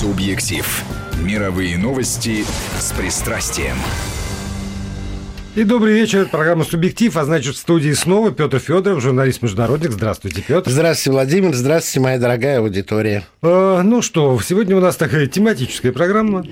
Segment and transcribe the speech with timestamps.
[0.00, 0.82] Субъектив.
[1.22, 2.46] Мировые новости
[2.78, 3.76] с пристрастием.
[5.54, 6.20] И добрый вечер.
[6.20, 9.90] Это программа «Субъектив», а значит, в студии снова Петр Федоров, журналист-международник.
[9.90, 10.70] Здравствуйте, Петр.
[10.70, 11.54] Здравствуйте, Владимир.
[11.54, 13.24] Здравствуйте, моя дорогая аудитория.
[13.42, 16.46] Э, ну что, сегодня у нас такая тематическая программа.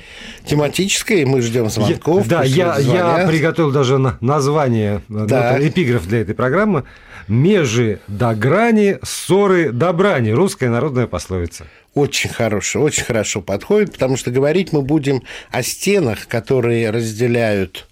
[0.45, 2.27] Тематическая, и мы ждем звонков.
[2.27, 5.57] Я, да, я, я приготовил даже название, да.
[5.59, 6.85] ну, эпиграф для этой программы.
[7.29, 10.31] «Межи до грани, ссоры до брани».
[10.31, 11.67] Русская народная пословица
[11.99, 17.89] очень хорошо, очень хорошо подходит, потому что говорить мы будем о стенах, которые разделяют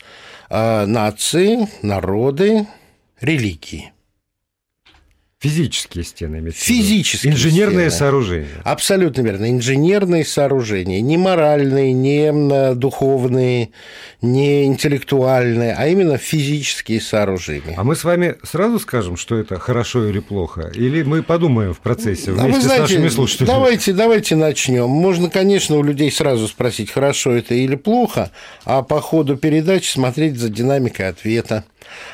[0.48, 2.66] э, нации, народы,
[3.20, 3.92] религии.
[5.46, 7.98] Физические стены имеются Физические Инженерные стены.
[7.98, 8.48] сооружения.
[8.64, 9.50] Абсолютно верно.
[9.50, 11.00] Инженерные сооружения.
[11.00, 13.70] Не моральные, не духовные,
[14.22, 17.74] не интеллектуальные, а именно физические сооружения.
[17.77, 20.72] А мы с вами сразу скажем, что это хорошо или плохо?
[20.74, 23.50] Или мы подумаем в процессе вместе а вы знаете, с нашими слушателями?
[23.50, 24.88] Давайте, давайте начнем.
[24.88, 28.30] Можно, конечно, у людей сразу спросить, хорошо это или плохо,
[28.64, 31.64] а по ходу передачи смотреть за динамикой ответа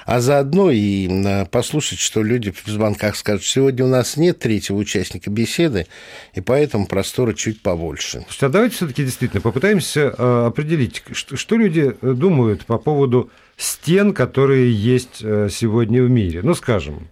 [0.06, 5.30] а заодно и послушать, что люди в звонках скажут, сегодня у нас нет третьего участника
[5.30, 5.86] беседы,
[6.34, 8.22] и поэтому простора чуть побольше.
[8.22, 14.12] Слушайте, а давайте все-таки действительно попытаемся э, определить, что люди э, думают по поводу стен,
[14.12, 16.40] которые есть э, сегодня в мире.
[16.42, 17.08] Ну, скажем,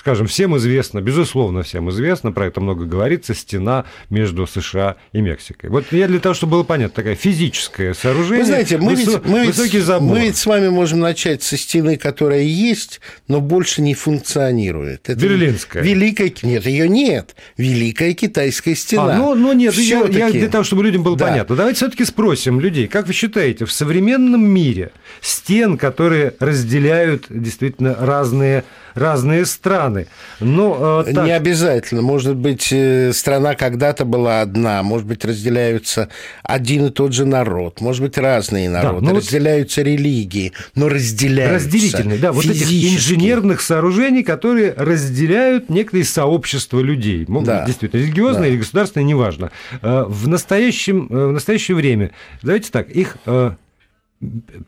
[0.00, 5.68] Скажем, всем известно, безусловно, всем известно, про это много говорится, стена между США и Мексикой.
[5.68, 9.10] Вот я для того, чтобы было понятно, такая физическое сооружение, Вы знаете, мы, высо...
[9.10, 10.16] ведь, мы, высокий ведь, забор.
[10.16, 15.10] мы ведь с вами можем начать со стены, которая есть, но больше не функционирует.
[15.10, 15.82] Это Берлинская.
[15.82, 16.32] Великая...
[16.44, 17.36] Нет, ее нет.
[17.58, 19.16] Великая китайская стена.
[19.16, 21.26] А, ну, ну нет, я, я для того, чтобы людям было да.
[21.26, 21.56] понятно.
[21.56, 28.64] Давайте все-таки спросим людей, как вы считаете, в современном мире стен, которые разделяют действительно разные
[28.94, 30.06] разные страны.
[30.40, 31.26] Но, э, так...
[31.26, 32.02] Не обязательно.
[32.02, 36.08] Может быть, э, страна когда-то была одна, может быть, разделяются
[36.42, 39.86] один и тот же народ, может быть, разные народы, да, разделяются вот...
[39.86, 47.26] религии, но разделяются Разделительные, да, вот этих инженерных сооружений, которые разделяют некое сообщество людей.
[47.28, 47.64] Да.
[47.66, 48.48] Действительно, религиозное да.
[48.48, 49.50] или государственное, неважно.
[49.82, 52.10] Э, в, настоящем, э, в настоящее время,
[52.42, 53.16] давайте так, их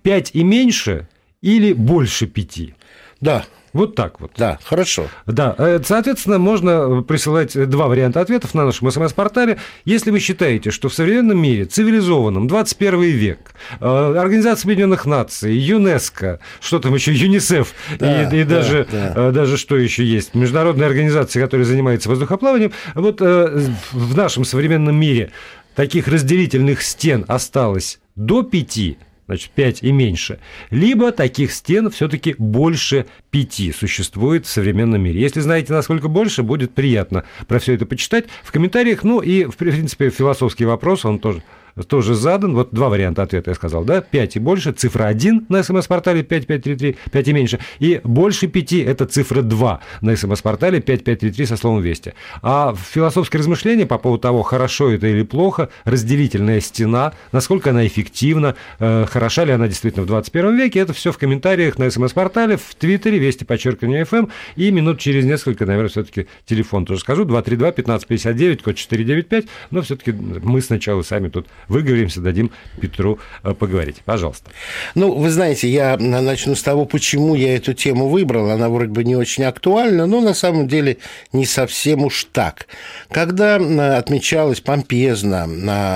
[0.02, 1.08] 5 и меньше
[1.40, 2.74] или больше 5?
[3.20, 4.32] Да, вот так вот.
[4.36, 5.06] Да, хорошо.
[5.26, 9.58] Да, э, соответственно, можно присылать два варианта ответов на нашем смс-портале.
[9.84, 16.40] Если вы считаете, что в современном мире, цивилизованном, 21 век, э, Организация Объединенных Наций, ЮНЕСКО,
[16.60, 19.12] что там еще, ЮНИСЕФ, да, и, и да, даже, да.
[19.16, 25.32] Э, даже что еще есть, международная организация, которая занимается воздухоплаванием, вот в нашем современном мире
[25.74, 30.38] таких разделительных стен осталось до пяти, значит, 5 и меньше,
[30.70, 35.20] либо таких стен все-таки больше 5 существует в современном мире.
[35.20, 39.04] Если знаете, насколько больше, будет приятно про все это почитать в комментариях.
[39.04, 41.42] Ну и, в принципе, философский вопрос, он тоже
[41.86, 42.54] тоже задан.
[42.54, 44.00] Вот два варианта ответа я сказал, да?
[44.00, 49.06] 5 и больше, цифра 1 на смс-портале 5533, 5 и меньше, и больше 5– это
[49.06, 52.14] цифра 2 на смс-портале 5533 со словом «Вести».
[52.42, 58.56] А философское размышление по поводу того, хорошо это или плохо, разделительная стена, насколько она эффективна,
[58.78, 62.74] э, хороша ли она действительно в 21 веке, это все в комментариях на смс-портале, в
[62.74, 68.76] Твиттере, Вести, подчеркивание FM, и минут через несколько, наверное, все-таки телефон тоже скажу, 232-1559, код
[68.76, 72.50] 495, но все-таки мы сначала сами тут выговоримся, дадим
[72.80, 74.02] Петру э, поговорить.
[74.04, 74.50] Пожалуйста.
[74.94, 78.50] Ну, вы знаете, я начну с того, почему я эту тему выбрал.
[78.50, 80.98] Она вроде бы не очень актуальна, но на самом деле
[81.32, 82.66] не совсем уж так.
[83.10, 83.56] Когда
[83.96, 85.48] отмечалось помпезно,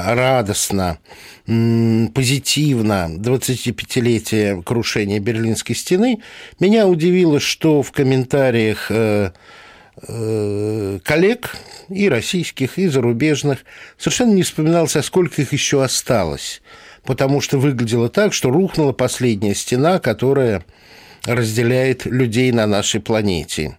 [0.06, 0.98] радостно,
[1.46, 6.20] позитивно 25-летие крушения Берлинской стены,
[6.58, 9.30] меня удивило, что в комментариях э,
[10.00, 11.56] коллег,
[11.88, 13.60] и российских, и зарубежных,
[13.96, 16.60] совершенно не вспоминалось, а сколько их еще осталось.
[17.02, 20.64] Потому что выглядело так, что рухнула последняя стена, которая
[21.24, 23.78] разделяет людей на нашей планете.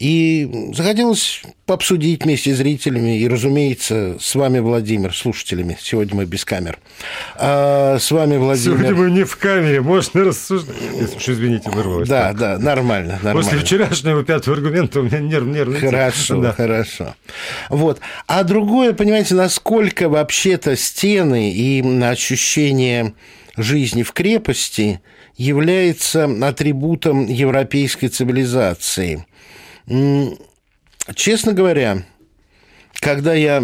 [0.00, 5.76] И захотелось пообсудить вместе с зрителями и, разумеется, с вами, Владимир, слушателями.
[5.78, 6.78] Сегодня мы без камер.
[7.36, 8.78] А с вами, Владимир...
[8.78, 10.74] Сегодня мы не в камере, можно рассуждать.
[11.14, 12.08] Уж извините, вырвалось.
[12.08, 12.38] Да, так.
[12.38, 13.42] да, нормально, нормально.
[13.42, 16.52] После вчерашнего пятого аргумента у меня нерв, нервный Хорошо, да.
[16.52, 17.14] хорошо.
[17.68, 18.00] Вот.
[18.26, 23.12] А другое, понимаете, насколько вообще-то стены и ощущение
[23.58, 25.02] жизни в крепости
[25.36, 29.26] является атрибутом европейской цивилизации–
[31.14, 32.04] Честно говоря,
[32.94, 33.62] когда я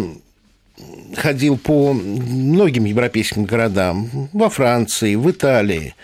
[1.15, 5.95] ходил по многим европейским городам, во Франции, в Италии,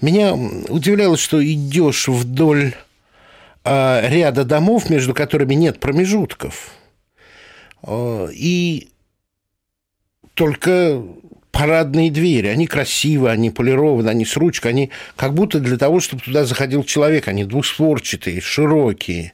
[0.00, 2.74] меня удивляло, что идешь вдоль
[3.64, 6.70] а, ряда домов, между которыми нет промежутков.
[7.82, 8.88] А, и
[10.34, 11.02] только
[11.50, 12.46] парадные двери.
[12.46, 16.84] Они красивые, они полированы, они с ручкой, они как будто для того, чтобы туда заходил
[16.84, 17.26] человек.
[17.28, 19.32] Они двустворчатые, широкие.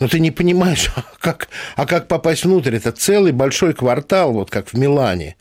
[0.00, 2.76] Но ты не понимаешь, а как, а как попасть внутрь?
[2.76, 5.36] Это целый большой квартал, вот как в Милане.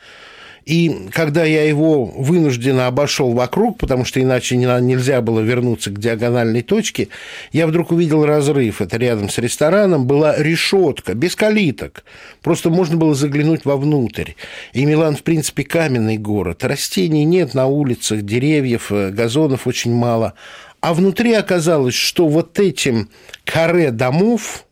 [0.66, 6.62] И когда я его вынужденно обошел вокруг, потому что иначе нельзя было вернуться к диагональной
[6.62, 7.10] точке,
[7.52, 8.82] я вдруг увидел разрыв.
[8.82, 12.06] Это рядом с рестораном была решетка, без калиток.
[12.42, 14.32] Просто можно было заглянуть вовнутрь.
[14.72, 16.64] И Милан, в принципе, каменный город.
[16.64, 20.34] Растений нет на улицах, деревьев, э, газонов очень мало.
[20.84, 23.10] А внутри оказалось, что вот этим
[23.46, 24.66] каре домов,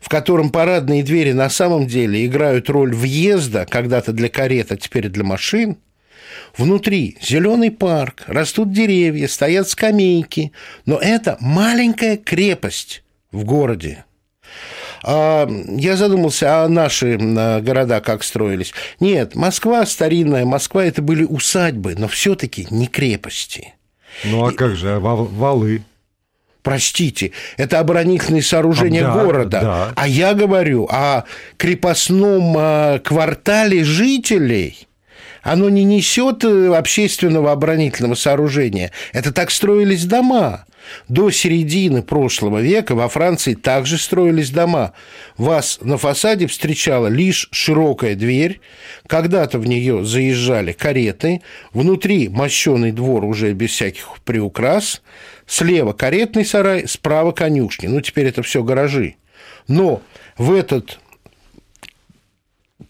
[0.00, 5.08] в котором парадные двери на самом деле играют роль въезда, когда-то для карет, а теперь
[5.08, 5.78] для машин,
[6.56, 10.52] Внутри зеленый парк, растут деревья, стоят скамейки,
[10.86, 13.02] но это маленькая крепость
[13.32, 14.04] в городе.
[15.02, 18.72] А, я задумался, а наши города как строились?
[19.00, 23.74] Нет, Москва старинная, Москва это были усадьбы, но все-таки не крепости.
[24.24, 25.82] Ну а как же, а валы?
[26.62, 29.60] Простите, это оборонительные сооружения а, да, города.
[29.60, 29.92] Да.
[29.96, 31.24] А я говорю о
[31.56, 34.86] крепостном а, квартале жителей.
[35.42, 38.92] Оно не несет э, общественного оборонительного сооружения.
[39.14, 40.66] Это так строились дома.
[41.08, 44.92] До середины прошлого века во Франции также строились дома.
[45.36, 48.60] Вас на фасаде встречала лишь широкая дверь.
[49.06, 51.42] Когда-то в нее заезжали кареты.
[51.72, 55.02] Внутри мощеный двор уже без всяких приукрас.
[55.46, 57.86] Слева каретный сарай, справа конюшни.
[57.86, 59.16] Ну, теперь это все гаражи.
[59.68, 60.02] Но
[60.36, 61.00] в этот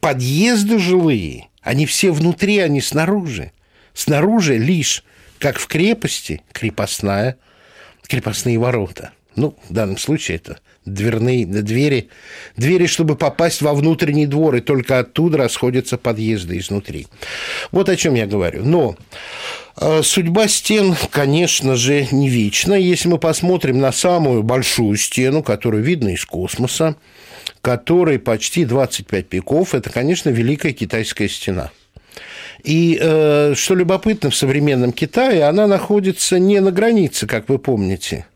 [0.00, 3.52] подъезды жилые, они все внутри, они снаружи.
[3.94, 5.04] Снаружи лишь,
[5.38, 7.36] как в крепости, крепостная–
[8.10, 9.12] крепостные ворота.
[9.36, 12.08] Ну, в данном случае это дверные двери,
[12.56, 17.06] двери, чтобы попасть во внутренний двор, и только оттуда расходятся подъезды изнутри.
[17.70, 18.64] Вот о чем я говорю.
[18.64, 18.96] Но
[19.80, 22.74] э, судьба стен, конечно же, не вечна.
[22.74, 26.96] Если мы посмотрим на самую большую стену, которую видно из космоса,
[27.62, 31.70] которой почти 25 веков, это, конечно, Великая Китайская стена–
[32.64, 38.26] и э, что любопытно, в современном Китае она находится не на границе, как вы помните.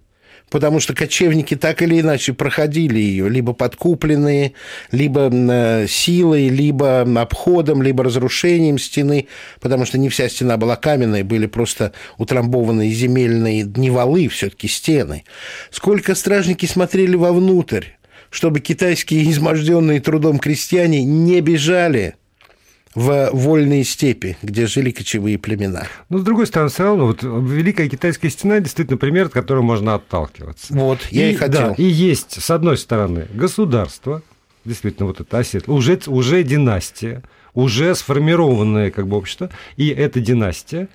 [0.50, 4.54] потому что кочевники так или иначе проходили ее, либо подкупленные,
[4.90, 9.28] либо э, силой, либо обходом, либо разрушением стены,
[9.60, 15.22] потому что не вся стена была каменная, были просто утрамбованные земельные не валы, все-таки стены.
[15.70, 17.84] Сколько стражники смотрели вовнутрь,
[18.30, 22.16] чтобы китайские изможденные трудом крестьяне не бежали–
[22.94, 25.86] в вольные степи, где жили кочевые племена.
[26.08, 29.94] Но, с другой стороны, все равно, вот Великая Китайская стена действительно пример, от которого можно
[29.94, 30.74] отталкиваться.
[30.74, 31.68] Вот, я и, и хотел.
[31.68, 34.22] Да, и есть, с одной стороны, государство,
[34.64, 37.22] действительно, вот это осетла, уже, уже династия,
[37.54, 40.88] уже сформированное как бы общество, и эта династия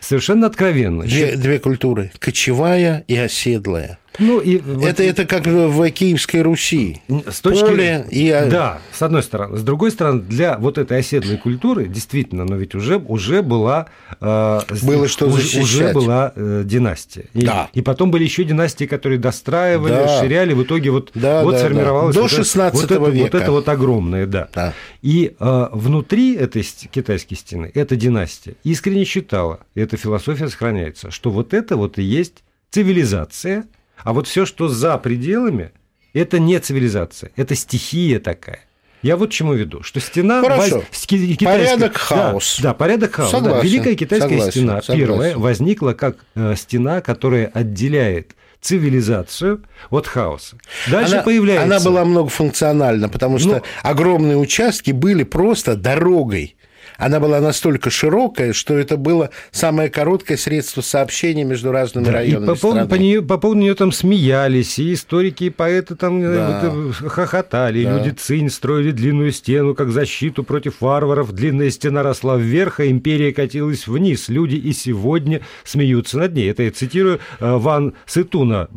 [0.00, 1.04] совершенно откровенно.
[1.04, 3.98] Две, две культуры, кочевая и оседлая.
[4.18, 5.00] Ну, и это, вот...
[5.00, 7.00] это как в Киевской Руси.
[7.28, 7.64] С точки...
[7.64, 8.28] Поле и...
[8.50, 9.56] Да, с одной стороны.
[9.56, 13.86] С другой стороны, для вот этой оседлой культуры, действительно, но ведь уже, уже была...
[14.20, 15.62] Э, Было что уже, защищать.
[15.62, 17.26] Уже была э, династия.
[17.32, 17.70] И, да.
[17.72, 20.04] и потом были еще династии, которые достраивали, да.
[20.04, 20.52] расширяли.
[20.52, 22.14] В итоге вот, да, вот да, сформировалось...
[22.14, 22.22] Да.
[22.22, 23.22] До 16 вот это, века.
[23.22, 24.48] Вот это вот огромное, да.
[24.54, 24.74] да.
[25.00, 31.30] И э, внутри этой китайской стены эта династия искренне считала, и эта философия сохраняется, что
[31.30, 33.64] вот это вот и есть цивилизация–
[34.04, 35.72] а вот все, что за пределами,
[36.12, 38.60] это не цивилизация, это стихия такая.
[39.02, 40.40] Я вот чему веду, что стена...
[40.40, 40.76] Хорошо.
[40.76, 41.06] Воз...
[41.06, 41.44] Китайская...
[41.44, 42.58] Порядок хаос.
[42.62, 43.30] Да, да порядок хаос.
[43.32, 43.64] Согласен, да.
[43.64, 45.06] Великая китайская согласен, стена согласен.
[45.06, 50.56] первая возникла как э, стена, которая отделяет цивилизацию от хаоса.
[50.88, 51.64] Дальше она, появляется...
[51.64, 56.54] Она была многофункциональна, потому что ну, огромные участки были просто дорогой
[57.02, 62.44] она была настолько широкая, что это было самое короткое средство сообщения между разными да, районами
[62.44, 62.88] и по, страны.
[62.88, 66.60] По, нее, по поводу нее там смеялись, и историки, и поэты там э, да.
[66.72, 67.98] э, хохотали, да.
[67.98, 73.32] люди цинь строили длинную стену, как защиту против варваров, длинная стена росла вверх, а империя
[73.32, 74.28] катилась вниз.
[74.28, 76.50] Люди и сегодня смеются над ней.
[76.50, 78.68] Это я цитирую э, Ван Сытуна,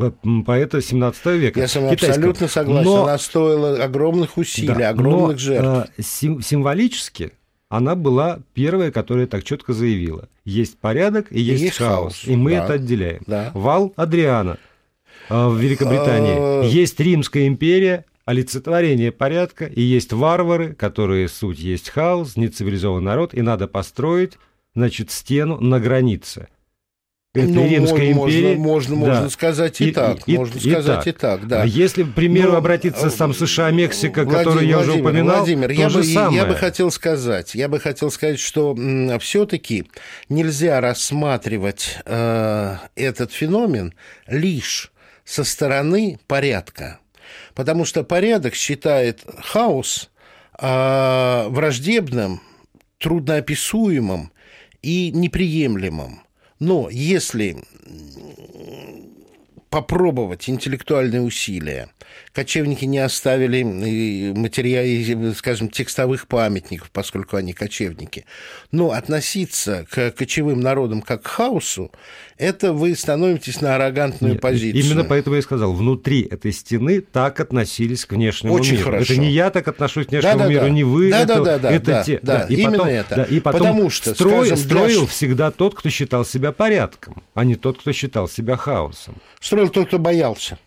[0.48, 1.60] поэта 17 века.
[1.60, 2.90] Я с вами абсолютно согласен.
[2.90, 3.04] Но...
[3.04, 5.92] Она стоила огромных усилий, да, огромных но, жертв.
[6.00, 7.34] Сим- символически
[7.70, 10.30] она была первая, которая так четко заявила.
[10.44, 12.14] Есть порядок и есть, и есть хаос.
[12.14, 12.24] хаос.
[12.26, 12.64] И мы да.
[12.64, 13.24] это отделяем.
[13.26, 13.52] Да.
[13.54, 14.58] Вал Адриана
[15.30, 16.36] э, в Великобритании.
[16.38, 16.64] А.
[16.64, 23.42] Есть Римская империя, олицетворение порядка, и есть варвары, которые суть есть хаос, нецивилизованный народ, и
[23.42, 24.38] надо построить,
[24.76, 26.48] значит, стену на границе.
[27.36, 28.56] Это ну, Римская можно, империя.
[28.56, 29.12] Можно, можно, да.
[29.14, 30.20] можно сказать и, и так.
[30.26, 31.08] И, можно и, сказать так.
[31.08, 31.62] и так, да.
[31.64, 35.68] А если, к примеру, Но, обратиться сам США, Мексика, Владимир, который я уже упоминал, Владимир,
[35.68, 36.38] то я же бы, самое.
[36.38, 38.76] я бы хотел сказать, я бы хотел сказать, что
[39.20, 39.86] все-таки
[40.30, 43.94] нельзя рассматривать э, этот феномен
[44.28, 44.94] лишь
[45.26, 47.00] со стороны порядка,
[47.54, 50.10] потому что порядок считает хаос
[50.58, 52.42] э, враждебным,
[53.00, 54.32] трудноописуемым
[54.82, 56.25] и неприемлемым.
[56.60, 57.58] Но если
[59.70, 61.90] попробовать интеллектуальные усилия.
[62.36, 68.26] Кочевники не оставили материалов, скажем, текстовых памятников, поскольку они кочевники.
[68.74, 71.94] Но относиться к кочевым народам как к хаосу,
[72.38, 74.84] это вы становитесь на арогантную Нет, позицию.
[74.84, 78.84] Именно поэтому я и сказал, внутри этой стены так относились к внешнему Очень миру.
[78.84, 79.14] Хорошо.
[79.14, 81.12] Это не я так отношусь к внешнему да, миру, да, не вы.
[81.12, 82.20] Да, это, да, да, это да, те.
[82.22, 83.16] Да, да, и именно потом, это.
[83.16, 85.08] Да, и потом Потому что, строй, скажем, строил для...
[85.08, 89.16] всегда тот, кто считал себя порядком, а не тот, кто считал себя хаосом.
[89.40, 90.60] Строил тот, кто боялся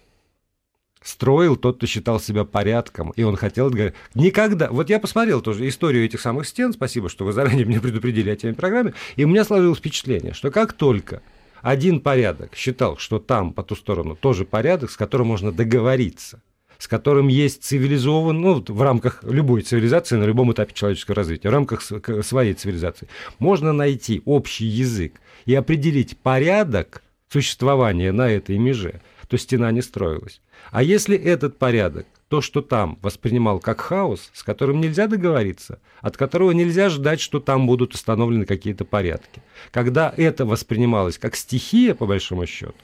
[1.02, 3.72] строил тот, кто считал себя порядком, и он хотел...
[4.14, 4.68] Никогда...
[4.70, 8.36] Вот я посмотрел тоже историю этих самых стен, спасибо, что вы заранее меня предупредили о
[8.36, 11.22] теме программе, и у меня сложилось впечатление, что как только
[11.62, 16.42] один порядок считал, что там, по ту сторону, тоже порядок, с которым можно договориться,
[16.78, 21.52] с которым есть цивилизованный, ну, в рамках любой цивилизации, на любом этапе человеческого развития, в
[21.52, 29.36] рамках своей цивилизации, можно найти общий язык и определить порядок существования на этой меже, то
[29.38, 30.40] стена не строилась.
[30.70, 36.16] А если этот порядок, то, что там воспринимал как хаос, с которым нельзя договориться, от
[36.16, 39.42] которого нельзя ждать, что там будут установлены какие-то порядки.
[39.70, 42.74] Когда это воспринималось как стихия, по большому счету,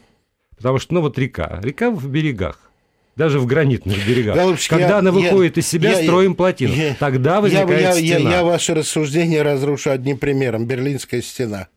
[0.57, 2.59] потому что, ну вот река, река в берегах,
[3.17, 4.35] даже в гранитных берегах.
[4.35, 6.75] Голубчик, Когда я, она выходит я, из себя, я, строим плотину.
[6.75, 8.31] Я, Тогда возникает я, я, стена.
[8.31, 10.67] Я, я ваше рассуждение разрушу одним примером.
[10.67, 11.69] Берлинская стена.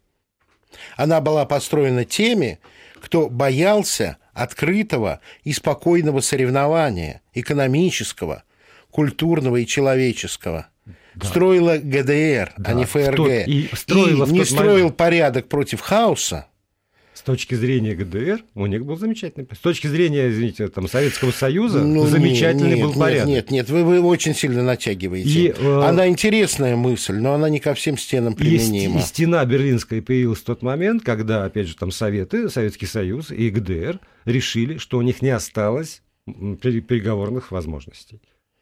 [0.95, 2.59] Она была построена теми,
[2.99, 8.43] кто боялся открытого и спокойного соревнования, экономического,
[8.91, 10.67] культурного и человеческого.
[11.15, 11.27] Да.
[11.27, 12.69] Строила ГДР, а да.
[12.69, 13.15] а не ФРГ.
[13.15, 13.69] Тот, и и
[14.31, 14.97] не строил момент...
[14.97, 16.45] порядок против хаоса,
[17.17, 21.83] с точки зрения ГДР у них был замечательный С точки зрения, извините, там, Советского Союза
[21.83, 23.27] ну, замечательный нет, был порядок.
[23.27, 25.29] Нет, нет, вы, вы очень сильно натягиваете.
[25.29, 25.81] И, э...
[25.81, 28.99] Она интересная мысль, но она не ко всем стенам применима.
[28.99, 33.31] И, и стена Берлинская появилась в тот момент, когда, опять же, там Советы, Советский Союз
[33.31, 38.21] и ГДР решили, что у них не осталось переговорных возможностей.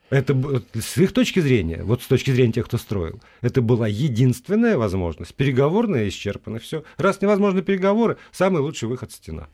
[0.10, 0.36] Это
[0.80, 5.34] с их точки зрения, вот с точки зрения тех, кто строил, это была единственная возможность.
[5.34, 6.84] Переговорная исчерпана, все.
[6.98, 9.48] Раз невозможны переговоры, самый лучший выход стена.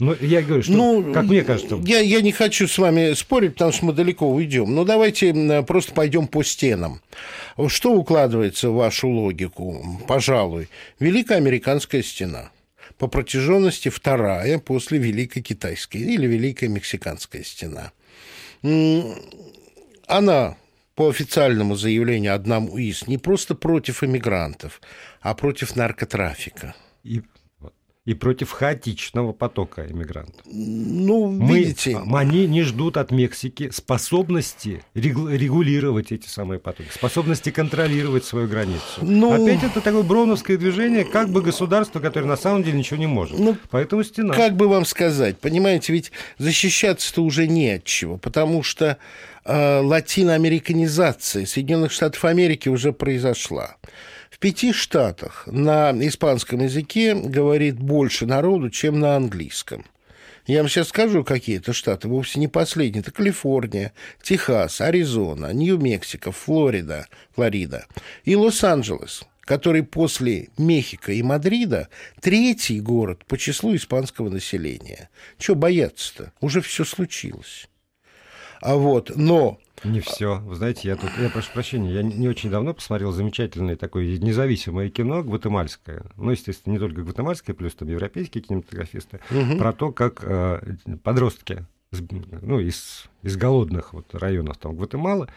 [0.00, 1.76] Ну, я говорю, что, ну, как мне кажется...
[1.84, 4.74] Я, я не хочу с вами спорить, потому что мы далеко уйдем.
[4.74, 7.00] Но давайте просто пойдем по стенам.
[7.68, 10.00] Что укладывается в вашу логику?
[10.08, 12.50] Пожалуй, Великая Американская стена.
[12.98, 17.92] По протяженности вторая после Великой Китайской или Великая Мексиканская стена–
[20.06, 20.56] она
[20.94, 24.80] по официальному заявлению одному из не просто против иммигрантов,
[25.20, 26.74] а против наркотрафика.
[27.02, 27.22] И
[28.04, 30.42] и против хаотичного потока иммигрантов.
[30.44, 31.98] Ну, Мы, видите...
[32.12, 39.00] Они не ждут от Мексики способности регулировать эти самые потоки, способности контролировать свою границу.
[39.00, 43.06] Ну, Опять это такое броуновское движение, как бы государство, которое на самом деле ничего не
[43.06, 43.38] может.
[43.38, 44.34] Ну, Поэтому стена.
[44.34, 48.98] Как бы вам сказать, понимаете, ведь защищаться-то уже не от чего, потому что
[49.46, 53.76] э, латиноамериканизация Соединенных Штатов Америки уже произошла.
[54.44, 59.86] Пяти штатах на испанском языке говорит больше народу, чем на английском.
[60.46, 63.00] Я вам сейчас скажу, какие это штаты, вовсе не последние.
[63.00, 67.86] Это Калифорния, Техас, Аризона, Нью-Мексико, Флорида, Флорида
[68.26, 71.88] и Лос-Анджелес, который после Мехико и Мадрида
[72.20, 75.08] третий город по числу испанского населения.
[75.38, 76.34] Чего бояться-то?
[76.42, 77.70] Уже все случилось.
[78.60, 80.38] А вот, но Не все.
[80.40, 84.90] Вы знаете, я тут, я прошу прощения, я не очень давно посмотрел замечательное такое независимое
[84.90, 86.04] кино гватемальское.
[86.16, 89.58] Ну, естественно, не только гватемальское, плюс там европейские кинематографисты, угу.
[89.58, 91.66] про то, как э, подростки
[92.42, 95.28] ну, из, из голодных вот районов там Гватемалы,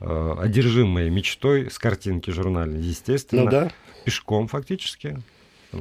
[0.00, 3.72] э, одержимые мечтой с картинки журнальной, естественно, ну, да.
[4.04, 5.18] пешком фактически.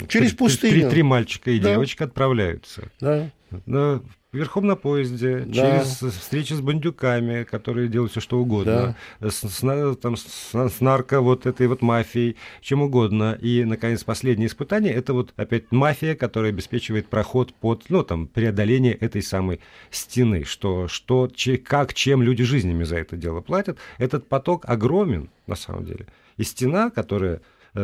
[0.08, 0.74] Через пустыню.
[0.74, 1.74] Три, три мальчика и да.
[1.74, 2.90] девочка отправляются.
[3.00, 3.30] Да.
[3.66, 4.02] На,
[4.34, 5.54] верхом на поезде, да.
[5.54, 9.30] через встречи с бандюками, которые делают все что угодно, да.
[9.30, 13.38] с, с, там, с, с нарко вот этой вот мафией, чем угодно.
[13.40, 18.94] И, наконец, последнее испытание– это вот опять мафия, которая обеспечивает проход под, ну, там, преодоление
[18.94, 19.60] этой самой
[19.92, 23.78] стены, что, что че, как, чем люди жизнями за это дело платят.
[23.98, 26.08] Этот поток огромен, на самом деле.
[26.38, 27.42] И стена, которая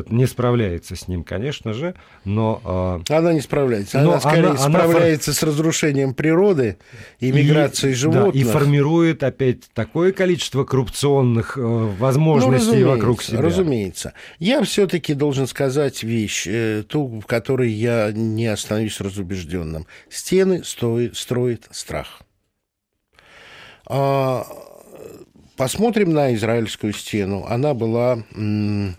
[0.09, 3.01] не справляется с ним, конечно же, но...
[3.09, 3.99] Э, она не справляется.
[4.01, 5.35] Она скорее она, справляется она...
[5.35, 6.77] с разрушением природы
[7.19, 8.33] и миграцией и, животных.
[8.33, 13.41] Да, и формирует опять такое количество коррупционных э, возможностей ну, вокруг себя.
[13.41, 14.13] Разумеется.
[14.37, 16.47] Я все-таки должен сказать вещь,
[16.87, 19.87] ту, в которой я не остановлюсь разубежденным.
[20.09, 22.21] Стены стоит, строит страх.
[23.87, 24.45] А,
[25.57, 27.45] посмотрим на израильскую стену.
[27.49, 28.93] Она была а,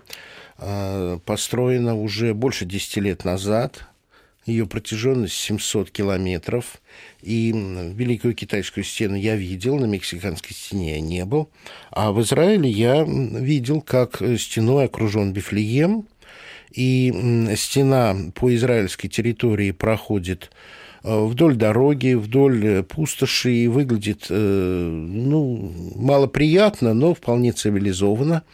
[1.24, 3.86] построена уже больше 10 лет назад.
[4.46, 6.80] Ее протяженность 700 километров.
[7.22, 11.50] И Великую Китайскую стену я видел, на Мексиканской стене я не был.
[11.90, 16.06] А в Израиле я видел, как стеной окружен Бифлеем.
[16.72, 17.12] И
[17.56, 20.50] стена по израильской территории проходит
[21.02, 28.44] э, вдоль дороги, вдоль пустоши и выглядит э, ну, малоприятно, но вполне цивилизованно.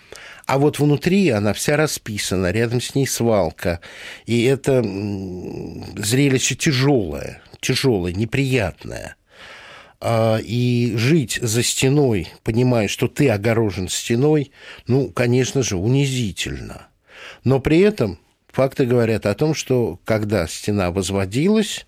[0.47, 3.81] А вот внутри она вся расписана, рядом с ней свалка.
[4.27, 4.81] И это
[5.97, 9.17] зрелище тяжелое, тяжелое, неприятное.
[10.01, 14.53] А, и жить за стеной, понимая, что ты огорожен стеной,
[14.87, 16.89] ну, конечно же, унизительно.
[17.43, 18.19] Но при этом
[18.53, 21.87] факты говорят о том, что когда стена возводилась,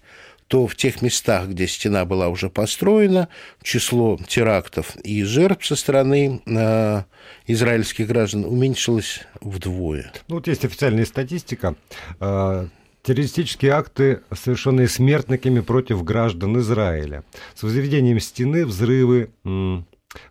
[0.49, 3.28] то в тех местах, где стена была уже построена,
[3.62, 7.03] число терактов и жертв со стороны э,
[7.46, 10.11] израильских граждан уменьшилось вдвое.
[10.29, 11.77] Ну, вот есть официальная статистика.
[12.18, 12.66] Э,
[13.03, 17.25] террористические акты, совершенные смертниками против граждан Израиля.
[17.55, 19.85] С возведением стены взрывы в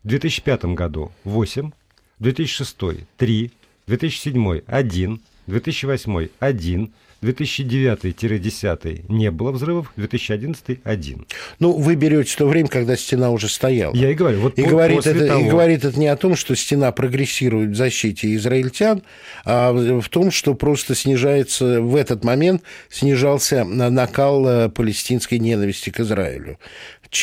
[0.03, 1.71] 2005 году 8,
[2.19, 2.77] 2006
[3.17, 3.51] 3,
[3.85, 11.25] 2007 1, 2008 1, 2009-10 не было взрывов, 2011 один.
[11.59, 13.95] Ну, вы берете то время, когда стена уже стояла.
[13.95, 14.41] Я и говорю.
[14.41, 15.39] Вот и, по, говорит это, того...
[15.39, 19.01] и говорит это не о том, что стена прогрессирует в защите израильтян,
[19.45, 25.99] а в том, что просто снижается, в этот момент снижался накал э, палестинской ненависти к
[25.99, 26.59] Израилю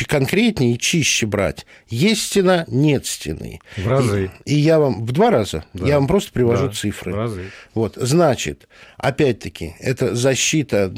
[0.06, 1.66] конкретнее и чище брать.
[1.88, 3.60] Есть стена, нет стены.
[3.76, 4.30] В разы.
[4.44, 5.64] И, и я вам в два раза.
[5.74, 5.86] Да.
[5.86, 7.12] Я вам просто привожу да, цифры.
[7.12, 7.50] В разы.
[7.74, 10.92] Вот, значит, опять-таки, это защита,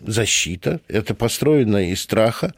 [0.00, 2.54] защита, это построено из страха.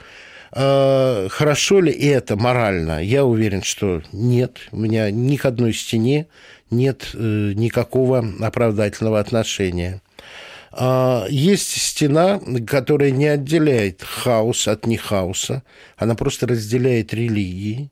[0.52, 3.02] А, хорошо ли это морально?
[3.02, 4.58] Я уверен, что нет.
[4.70, 6.26] У меня ни к одной стене
[6.70, 10.00] нет э, никакого оправдательного отношения.
[10.72, 15.62] А, есть стена, которая не отделяет хаос от нехаоса,
[15.96, 17.90] она просто разделяет религии.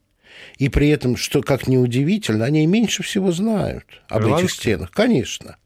[0.57, 4.45] И при этом, что как ни удивительно, они меньше всего знают об Ирландский?
[4.45, 4.91] этих стенах.
[4.91, 5.57] Конечно,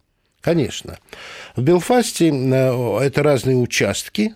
[0.41, 0.97] конечно.
[1.56, 4.36] В Белфасте э, это разные участки,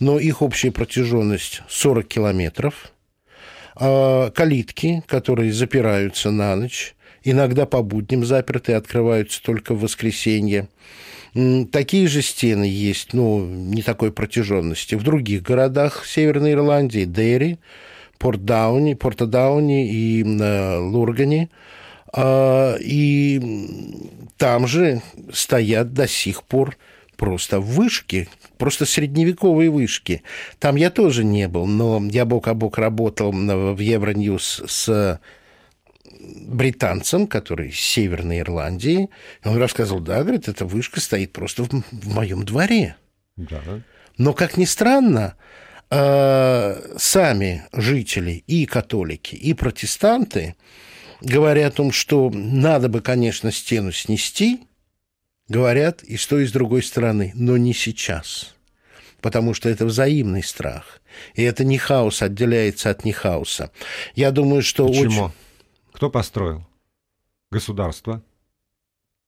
[0.00, 2.92] но их общая протяженность 40 километров.
[3.76, 6.95] А, калитки, которые запираются на ночь,
[7.26, 10.68] иногда по будням заперты, открываются только в воскресенье.
[11.70, 14.94] Такие же стены есть, ну, не такой протяженности.
[14.94, 17.58] В других городах Северной Ирландии, Дерри,
[18.18, 21.50] Порт-Дауни, Порта-Дауни и э, Лургани.
[22.12, 23.40] А, и
[24.38, 26.78] там же стоят до сих пор
[27.16, 30.22] просто вышки, просто средневековые вышки.
[30.58, 35.20] Там я тоже не был, но я бок о бок работал в Евроньюз с
[36.46, 39.08] британцем, который из Северной Ирландии.
[39.44, 42.96] Он рассказывал, да, говорит, эта вышка стоит просто в, в моем дворе.
[43.36, 43.62] Да.
[44.18, 45.36] Но, как ни странно,
[45.90, 50.56] э, сами жители и католики, и протестанты
[51.20, 54.60] говорят о том, что надо бы, конечно, стену снести,
[55.48, 58.54] говорят и с той, и с другой стороны, но не сейчас.
[59.20, 61.00] Потому что это взаимный страх.
[61.34, 63.70] И это не хаос отделяется от не хаоса.
[64.14, 65.06] Я думаю, что Почему?
[65.06, 65.32] очень...
[65.96, 66.62] Кто построил?
[67.50, 68.22] Государство.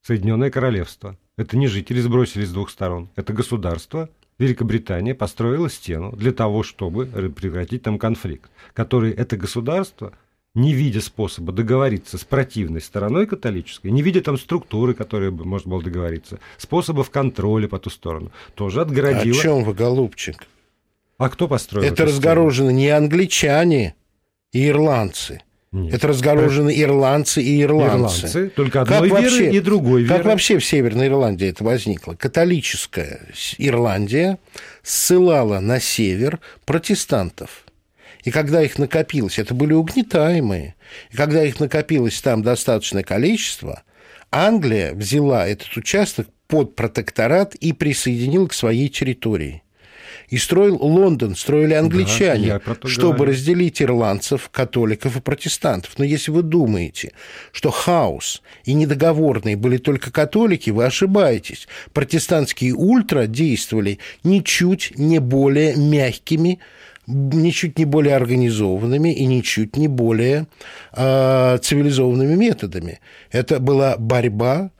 [0.02, 1.16] Соединенное Королевство.
[1.38, 3.08] Это не жители сбросились с двух сторон.
[3.16, 4.10] Это государство.
[4.36, 10.12] Великобритания построила стену для того, чтобы прекратить там конфликт, который это государство
[10.54, 15.70] не видя способа договориться с противной стороной католической, не видя там структуры, которые бы можно
[15.70, 19.38] было договориться, способов контроля по ту сторону, тоже отгородила.
[19.38, 20.46] О чем вы, голубчик?
[21.16, 23.94] А кто построил Это разгорожены не англичане
[24.52, 25.42] и ирландцы.
[25.70, 25.94] Нет.
[25.94, 28.26] Это разгорожены ирландцы и ирландцы.
[28.26, 30.14] Ирландцы, только одной как веры вообще, и другой веры.
[30.14, 32.14] Как вообще в Северной Ирландии это возникло?
[32.14, 33.20] Католическая
[33.58, 34.38] Ирландия
[34.82, 37.64] ссылала на север протестантов.
[38.24, 40.74] И когда их накопилось, это были угнетаемые,
[41.10, 43.82] и когда их накопилось там достаточное количество,
[44.30, 49.62] Англия взяла этот участок под протекторат и присоединила к своей территории.
[50.28, 53.32] И строил Лондон, строили англичане, да, чтобы говорю.
[53.32, 55.98] разделить ирландцев, католиков и протестантов.
[55.98, 57.12] Но если вы думаете,
[57.52, 61.66] что хаос и недоговорные были только католики, вы ошибаетесь.
[61.92, 66.58] Протестантские ультра действовали ничуть не более мягкими,
[67.06, 70.46] ничуть не более организованными и ничуть не более
[70.92, 73.00] э, цивилизованными методами.
[73.30, 74.70] Это была борьба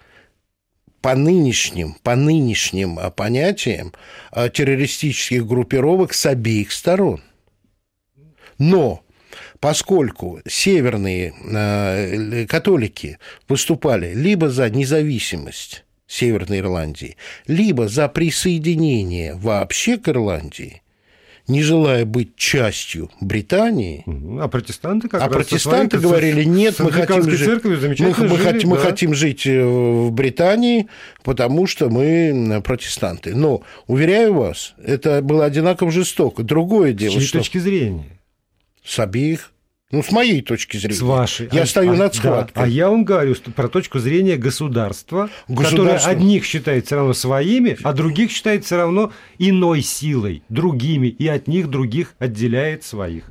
[1.08, 3.94] по нынешним, по нынешним а, понятиям
[4.30, 7.22] а, террористических группировок с обеих сторон.
[8.58, 9.02] Но
[9.58, 13.18] поскольку северные э, католики
[13.48, 17.16] выступали либо за независимость Северной Ирландии,
[17.46, 20.82] либо за присоединение вообще к Ирландии–
[21.48, 24.04] не желая быть частью Британии.
[24.40, 28.76] А протестанты как А протестанты говорили, нет, мы хотим, жить, мы, мы, жили, хотим, да.
[28.76, 30.88] мы хотим жить э, в Британии,
[31.24, 33.34] потому что мы протестанты.
[33.34, 36.42] Но, уверяю вас, это было одинаково жестоко.
[36.42, 37.38] Другое дело, С чьей что...
[37.38, 38.20] точки зрения?
[38.84, 39.52] С обеих
[39.90, 40.96] ну, с моей точки зрения.
[40.96, 41.48] С вашей.
[41.50, 42.54] Я а, стою а, над схваткой.
[42.54, 42.62] Да.
[42.64, 47.94] А я вам говорю про точку зрения государства, которое одних считает все равно своими, а
[47.94, 53.24] других считает все равно иной силой, другими, и от них других отделяет своих,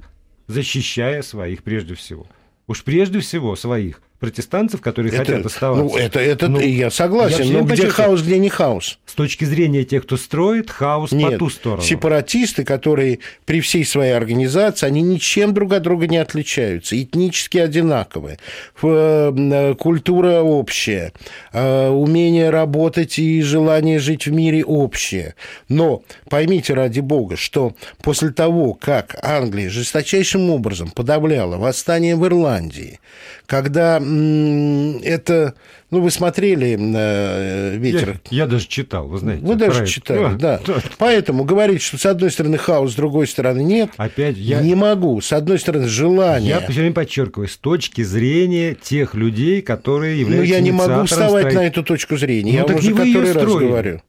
[0.47, 2.25] защищая своих прежде всего.
[2.65, 5.83] Уж прежде всего своих протестантцев, которые это, хотят оставаться.
[5.83, 8.97] Ну, это, это ну, я согласен, я но где хаос, где не хаос?
[9.05, 11.83] С точки зрения тех, кто строит, хаос Нет, по ту сторону.
[11.83, 18.39] сепаратисты, которые при всей своей организации, они ничем друг от друга не отличаются, этнически одинаковые,
[18.81, 21.13] э, культура общая,
[21.53, 25.35] э, умение работать и желание жить в мире общее.
[25.69, 32.99] Но поймите ради бога, что после того, как Англия жесточайшим образом подавляла восстание в Ирландии,
[33.47, 35.55] когда это...
[35.89, 38.19] Ну, вы смотрели на «Ветер».
[38.29, 39.45] Я, я даже читал, вы знаете.
[39.45, 39.89] Вы даже это.
[39.89, 40.59] читали, а, да.
[40.67, 40.81] да.
[40.97, 44.59] Поэтому говорить, что с одной стороны хаос, с другой стороны нет, Опять я...
[44.59, 45.21] не могу.
[45.21, 46.49] С одной стороны желание...
[46.49, 51.05] Я все время подчеркиваю, с точки зрения тех людей, которые являются Ну, я не могу
[51.05, 51.55] вставать строить...
[51.55, 52.65] на эту точку зрения.
[52.67, 54.01] Ну, я уже который раз говорю.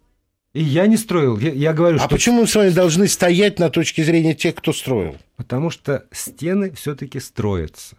[0.54, 1.38] И я не строил.
[1.38, 2.08] Я, я говорю, а что...
[2.08, 5.16] почему мы с вами должны стоять на точке зрения тех, кто строил?
[5.36, 7.96] Потому что стены все-таки строятся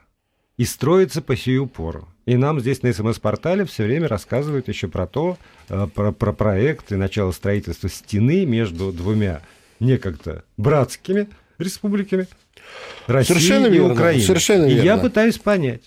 [0.60, 2.10] и строится по сию пору.
[2.26, 5.38] И нам здесь на СМС-портале все время рассказывают еще про то,
[5.70, 9.42] э, про, про проект и начало строительства стены между двумя
[9.80, 12.28] некогда братскими республиками
[13.08, 14.22] России совершенно и верно, Украины.
[14.22, 14.86] Совершенно и верно.
[14.86, 15.84] я пытаюсь понять.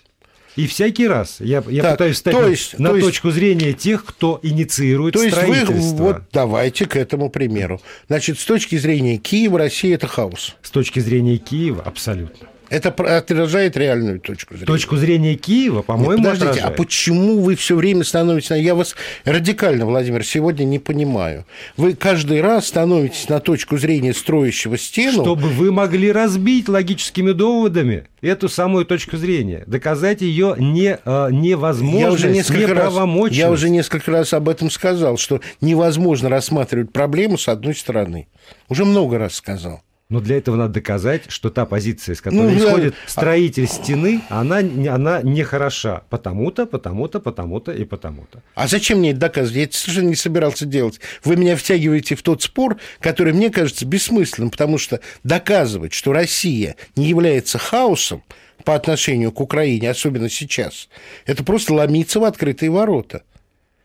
[0.56, 3.74] И всякий раз я, я так, пытаюсь встать то есть, на то есть, точку зрения
[3.74, 5.96] тех, кто инициирует то есть строительство.
[5.96, 7.78] Вы, вот давайте к этому примеру.
[8.08, 10.56] Значит, с точки зрения Киева, Россия– это хаос.
[10.62, 12.48] С точки зрения Киева– абсолютно.
[12.72, 14.66] Это отражает реальную точку зрения.
[14.66, 16.74] Точку зрения Киева, по-моему, Подождите, а отражает.
[16.74, 18.50] а почему вы все время становитесь...
[18.50, 21.44] Я вас радикально, Владимир, сегодня не понимаю.
[21.76, 25.22] Вы каждый раз становитесь на точку зрения строящего стену...
[25.22, 32.00] Чтобы вы могли разбить логическими доводами эту самую точку зрения, доказать ее не, э, невозможность,
[32.00, 32.94] я уже несколько раз,
[33.32, 38.28] Я уже несколько раз об этом сказал, что невозможно рассматривать проблему с одной стороны.
[38.70, 39.82] Уже много раз сказал.
[40.12, 43.10] Но для этого надо доказать, что та позиция, с которой ну, исходит да.
[43.10, 46.02] строитель стены, она, она не хороша.
[46.10, 48.42] Потому-то, потому-то, потому-то и потому-то.
[48.54, 49.56] А зачем мне это доказывать?
[49.56, 51.00] Я это совершенно не собирался делать.
[51.24, 56.76] Вы меня втягиваете в тот спор, который мне кажется бессмысленным, потому что доказывать, что Россия
[56.94, 58.22] не является хаосом
[58.64, 60.90] по отношению к Украине, особенно сейчас,
[61.24, 63.22] это просто ломиться в открытые ворота.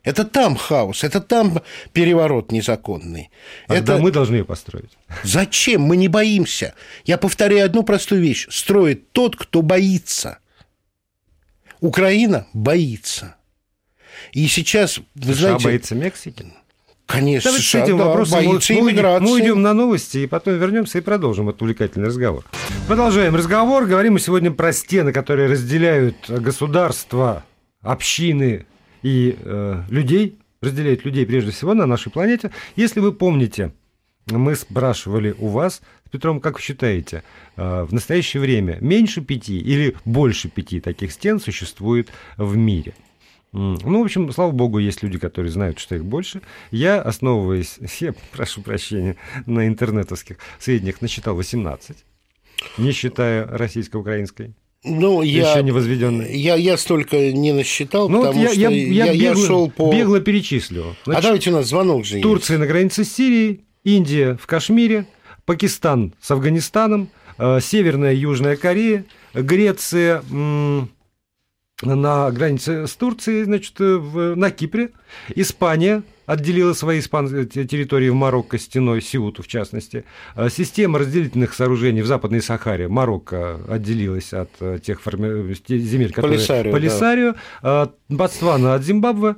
[0.08, 3.30] Это там хаос, это там переворот незаконный.
[3.68, 4.02] Тогда это...
[4.02, 4.98] мы должны ее построить.
[5.24, 5.82] Зачем?
[5.82, 6.76] Мы не боимся.
[7.04, 8.48] Я повторяю одну простую вещь.
[8.50, 10.38] Строит тот, кто боится.
[11.82, 13.36] Украина боится.
[14.32, 15.66] И сейчас, вы США знаете...
[15.66, 16.54] боится Мексики?
[17.06, 19.26] Конечно, Давайте США, с этим да, вопросом боится мы, иммиграции.
[19.26, 22.46] Мы уйдем на новости, и потом вернемся и продолжим этот увлекательный разговор.
[22.88, 23.86] Продолжаем разговор.
[23.86, 27.44] Говорим мы сегодня про стены, которые разделяют государства,
[27.82, 28.66] общины,
[29.08, 32.52] и э, людей, разделяет людей прежде всего на нашей планете.
[32.76, 33.72] Если вы помните
[34.30, 37.24] мы спрашивали у вас, Петром, как вы считаете,
[37.56, 42.94] э, в настоящее время меньше пяти или больше пяти таких стен существует в мире?
[43.54, 46.42] Ну, в общем, слава богу, есть люди, которые знают, что их больше.
[46.72, 49.16] Я, основываясь, я прошу прощения,
[49.46, 52.04] на интернетовских сведениях, насчитал 18,
[52.78, 54.54] не считая российско-украинской.
[54.84, 56.38] Ну, я, еще не возведенный.
[56.38, 59.70] Я, я столько не насчитал, ну, потому вот я, что я, я, я, бегло, шел
[59.72, 59.92] по...
[59.92, 60.84] бегло перечислю.
[60.84, 62.62] А Значит, а давайте у нас звонок же Турция есть.
[62.62, 65.08] на границе с Сирией, Индия в Кашмире,
[65.46, 70.24] Пакистан с Афганистаном, э, Северная и Южная Корея, Греция
[71.82, 74.92] на границе с Турцией, значит, в, на Кипре,
[75.36, 77.48] Испания отделила свои испан...
[77.48, 80.04] территории в Марокко стеной, Сиуту в частности.
[80.36, 85.54] Э, система разделительных сооружений в Западной Сахаре, Марокко отделилась от э, тех форми...
[85.68, 86.38] земель, которые...
[86.38, 87.90] Полисарио, Полисарио да.
[88.10, 89.36] Ботсвана от Зимбабве,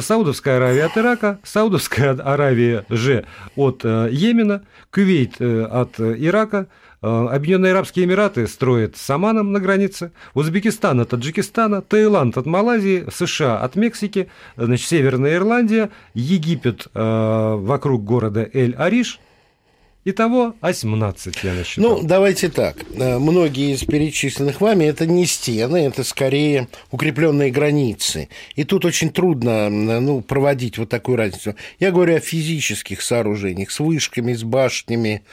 [0.00, 3.24] Саудовская Аравия от Ирака, Саудовская Аравия же
[3.56, 6.66] от э, Йемена, Кувейт э, от Ирака, э,
[7.00, 13.58] Объединенные Арабские Эмираты строят с Оманом на границе, Узбекистан от Таджикистана, Таиланд от Малайзии, США
[13.58, 19.20] от Мексики, значит, Северная Ирландия, Египет вокруг города Эль-Ариш–
[20.10, 21.98] Итого 18 я насчитал.
[21.98, 22.76] Ну, давайте так.
[22.94, 28.30] Э, многие из перечисленных вами это не стены, это скорее укрепленные границы.
[28.56, 31.56] И тут очень трудно ну, проводить вот такую разницу.
[31.78, 35.24] Я говорю о физических сооружениях с вышками, с башнями,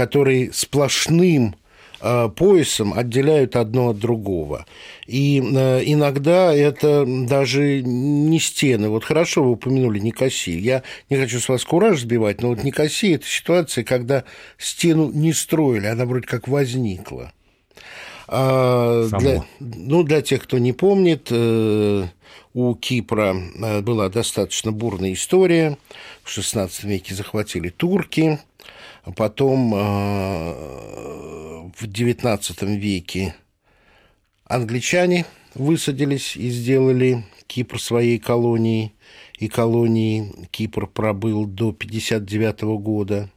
[0.00, 1.54] которые сплошным
[2.02, 4.64] Э, поясом отделяют одно от другого.
[5.06, 8.88] И э, иногда это даже не стены.
[8.88, 10.62] Вот хорошо вы упомянули Никосию.
[10.62, 14.24] Я не хочу с вас кураж сбивать, но вот Никосия– это ситуация, когда
[14.56, 17.34] стену не строили, она вроде как возникла.
[18.26, 22.06] А для, ну, для тех, кто не помнит, э,
[22.54, 23.36] у Кипра
[23.82, 25.76] была достаточно бурная история.
[26.22, 28.38] В XVI веке захватили турки–
[29.16, 30.52] Потом э,
[31.74, 33.34] в XIX веке
[34.44, 38.94] англичане высадились и сделали Кипр своей колонией.
[39.38, 43.30] И колонии Кипр пробыл до 1959 года.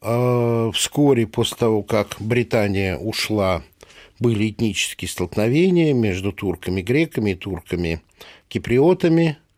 [0.00, 3.62] А вскоре после того, как Британия ушла,
[4.18, 9.38] были этнические столкновения между турками-греками и турками-киприотами–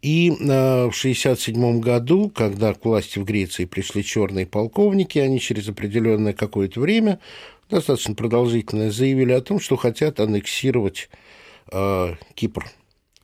[0.00, 5.68] и э, в 1967 году, когда к власти в Греции пришли черные полковники, они через
[5.68, 7.18] определенное какое-то время,
[7.68, 11.10] достаточно продолжительное, заявили о том, что хотят аннексировать
[11.72, 12.70] э, Кипр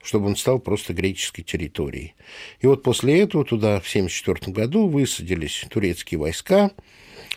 [0.04, 2.14] чтобы он стал просто греческой территорией.
[2.60, 6.72] И вот после этого туда в 1974 году высадились турецкие войска,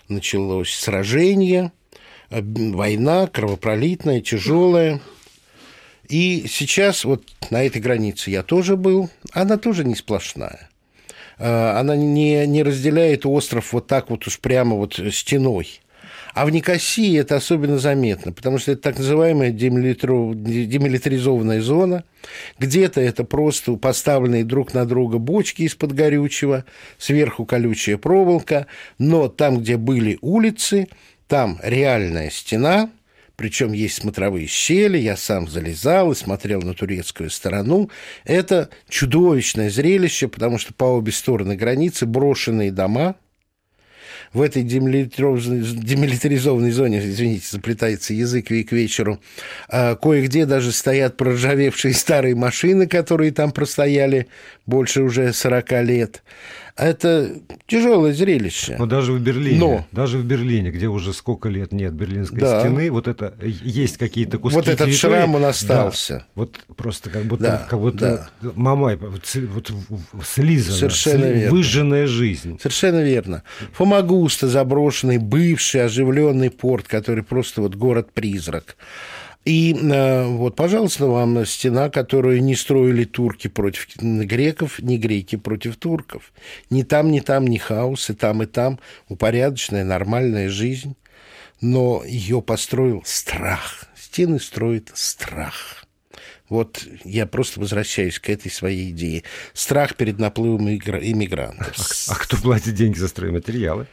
[0.09, 1.71] началось сражение,
[2.29, 4.99] э, война кровопролитная, тяжелая,
[6.09, 10.69] и сейчас вот на этой границе я тоже был, она тоже не сплошная.
[11.37, 15.81] А, она не, не разделяет остров вот так вот уж прямо вот стеной.
[16.33, 22.03] А в Никосии это особенно заметно, потому что это так называемая демилитаризованная зона.
[22.59, 26.63] Где-то это просто поставленные друг на друга бочки из-под горючего,
[26.99, 28.67] сверху колючая проволока,
[28.99, 30.89] но там, где были улицы,
[31.27, 32.91] там реальная стена–
[33.37, 37.91] причем есть смотровые щели, я сам залезал и смотрел на турецкую сторону.
[38.25, 43.15] Это чудовищное зрелище, потому что по обе стороны границы брошенные дома,
[44.33, 49.21] в этой демилитаризованной зоне, извините, заплетается язык к вечеру,
[49.69, 54.27] а, кое-где даже стоят проржавевшие старые машины, которые там простояли
[54.65, 56.23] больше уже 40 лет.
[56.77, 57.31] Это
[57.65, 58.75] тяжелое зрелище.
[58.77, 59.85] Но даже в Берлине, Но...
[59.91, 62.59] даже в Берлине, где уже сколько лет нет Берлинской да.
[62.59, 64.55] стены, вот это есть какие-то куски.
[64.55, 65.15] Вот этот территории.
[65.15, 66.13] шрам он остался.
[66.13, 66.25] Да.
[66.35, 68.51] Вот просто как будто, да, как будто да.
[68.55, 69.25] мамай, вот,
[70.23, 71.51] слизана, Совершенно верно.
[71.51, 72.59] выжженная жизнь.
[72.59, 73.43] Совершенно верно.
[73.73, 78.77] Фомагуста заброшенный, бывший оживленный порт, который просто вот город-призрак.
[79.47, 85.77] И э, вот, пожалуйста, вам стена, которую не строили турки против греков, не греки против
[85.77, 86.33] турков.
[86.69, 90.97] Ни там, ни там, ни хаос, и там, и там упорядоченная, нормальная жизнь.
[91.61, 93.85] Но ее построил страх.
[93.95, 95.85] Стены строит страх.
[96.49, 99.23] Вот я просто возвращаюсь к этой своей идее.
[99.53, 101.73] Страх перед наплывом иммигрантов.
[102.09, 103.87] А, а кто платит деньги за стройматериалы?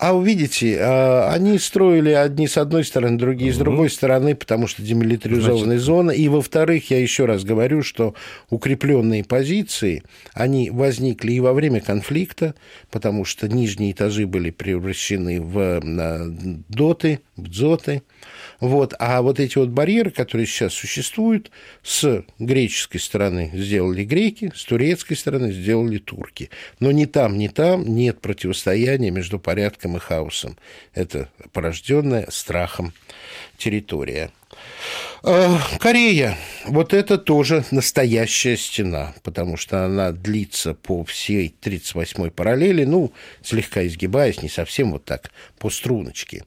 [0.00, 4.80] А увидите, а, они строили одни с одной стороны, другие с другой стороны, потому что
[4.80, 5.82] демилитаризованная Значит...
[5.82, 6.10] зона.
[6.10, 8.14] И, во-вторых, я еще раз говорю, что
[8.48, 12.54] укрепленные позиции, они возникли и во время конфликта,
[12.90, 15.82] потому что нижние этажи были превращены в
[16.70, 18.02] доты, в дзоты.
[18.60, 18.94] Вот.
[18.98, 21.50] А вот эти вот барьеры, которые сейчас существуют,
[21.82, 26.50] с греческой стороны сделали греки, с турецкой стороны сделали турки.
[26.78, 30.56] Но ни там, ни там нет противостояния между порядком и хаосом.
[30.94, 32.92] Это порожденная страхом
[33.56, 34.30] территория.
[35.22, 36.36] А, Корея.
[36.66, 43.86] Вот это тоже настоящая стена, потому что она длится по всей 38-й параллели, ну, слегка
[43.86, 46.44] изгибаясь, не совсем вот так, по струночке.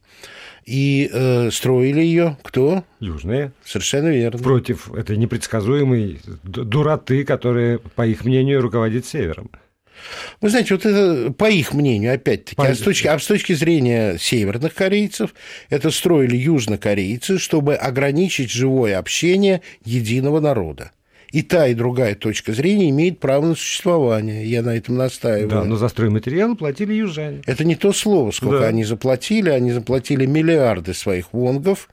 [0.65, 2.84] И э, строили ее кто?
[2.99, 3.52] Южные.
[3.65, 4.41] Совершенно верно.
[4.41, 9.52] Против этой непредсказуемой дуроты, которая, по их мнению, руководит Севером.
[10.41, 14.17] Вы знаете, вот это, по их мнению, опять-таки, а с, точки, а с точки зрения
[14.17, 15.34] северных корейцев,
[15.69, 20.91] это строили южнокорейцы, чтобы ограничить живое общение единого народа.
[21.34, 24.46] И та, и другая точка зрения имеет право на существование.
[24.46, 25.50] Я на этом настаиваю.
[25.50, 27.41] Да, но за стройматериалы платили южане.
[27.48, 28.67] Это не то слово, сколько да.
[28.67, 29.50] они заплатили.
[29.50, 31.89] Они заплатили миллиарды своих вонгов,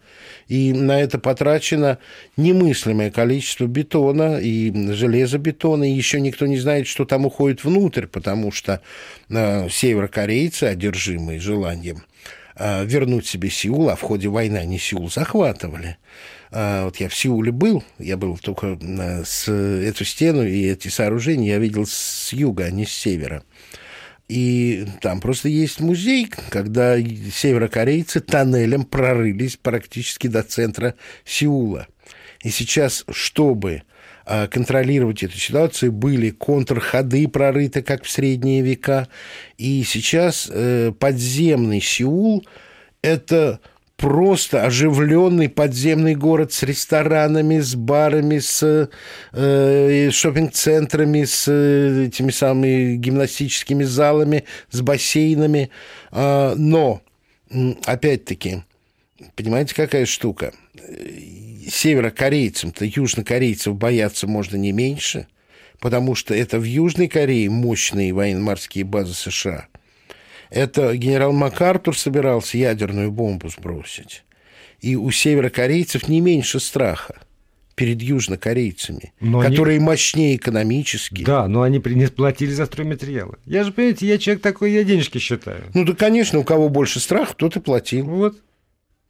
[0.46, 1.96] и на это потрачено
[2.36, 8.52] немыслимое количество бетона и железобетона, и еще никто не знает, что там уходит внутрь, потому
[8.52, 8.82] что
[9.30, 12.04] э, северокорейцы, одержимые желанием
[12.56, 15.96] э, вернуть себе Сеул, а в ходе войны они Сеул захватывали,
[16.50, 18.78] вот я в Сеуле был, я был только
[19.24, 23.44] с эту стену и эти сооружения я видел с юга, а не с севера.
[24.30, 31.88] И там просто есть музей, когда северокорейцы тоннелем прорылись практически до центра Сеула.
[32.44, 33.82] И сейчас, чтобы
[34.24, 39.08] а, контролировать эту ситуацию, были контрходы прорыты, как в средние века.
[39.58, 42.46] И сейчас э, подземный Сеул–
[43.02, 43.58] это
[44.00, 48.88] просто оживленный подземный город с ресторанами, с барами, с
[49.32, 55.68] э, шопинг-центрами, с э, этими самыми гимнастическими залами, с бассейнами.
[56.12, 57.02] Э, но,
[57.84, 58.62] опять-таки,
[59.36, 60.54] понимаете, какая штука?
[61.68, 65.26] Северокорейцам-то южнокорейцев бояться можно не меньше,
[65.78, 69.66] потому что это в Южной Корее мощные военно-морские базы США–
[70.50, 74.24] это генерал МакАртур собирался ядерную бомбу сбросить.
[74.80, 77.20] И у северокорейцев не меньше страха
[77.74, 79.84] перед южнокорейцами, но которые они...
[79.86, 81.22] мощнее экономически.
[81.22, 83.38] Да, но они не платили за стройматериалы.
[83.46, 85.64] Я же, понимаете, я человек такой, я денежки считаю.
[85.72, 88.04] Ну да, конечно, у кого больше страха, тот и платил.
[88.06, 88.36] Вот.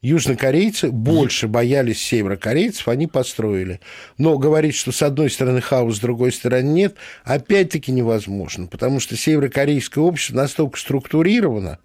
[0.02, 3.80] Южнокорейцы больше боялись северокорейцев, они построили.
[4.16, 9.16] Но говорить, что с одной стороны хаос, с другой стороны нет, опять-таки невозможно, потому что
[9.16, 11.80] северокорейское общество настолько структурировано,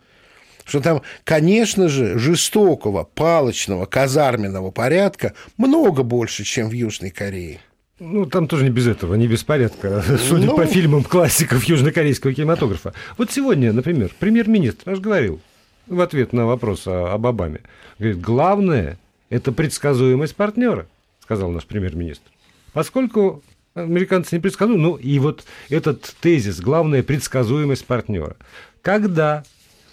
[0.63, 7.59] что там, конечно же, жестокого, палочного, казарменного порядка много больше, чем в Южной Корее.
[7.99, 10.55] Ну, там тоже не без этого, не без порядка, судя ну...
[10.55, 12.93] по фильмам классиков южнокорейского кинематографа.
[13.17, 15.41] Вот сегодня, например, премьер-министр аж говорил,
[15.87, 17.61] в ответ на вопрос об Обаме.
[17.99, 20.87] Говорит, главное– это предсказуемость партнера,
[21.21, 22.29] сказал наш премьер-министр.
[22.73, 23.43] Поскольку
[23.73, 28.35] американцы не предсказуемы, ну и вот этот тезис, главное– предсказуемость партнера.
[28.81, 29.43] Когда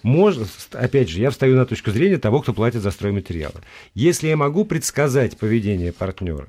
[0.02, 3.60] можно, опять же, я встаю на точку зрения того, кто платит за стройматериалы.
[3.94, 6.48] Если я могу предсказать поведение партнера,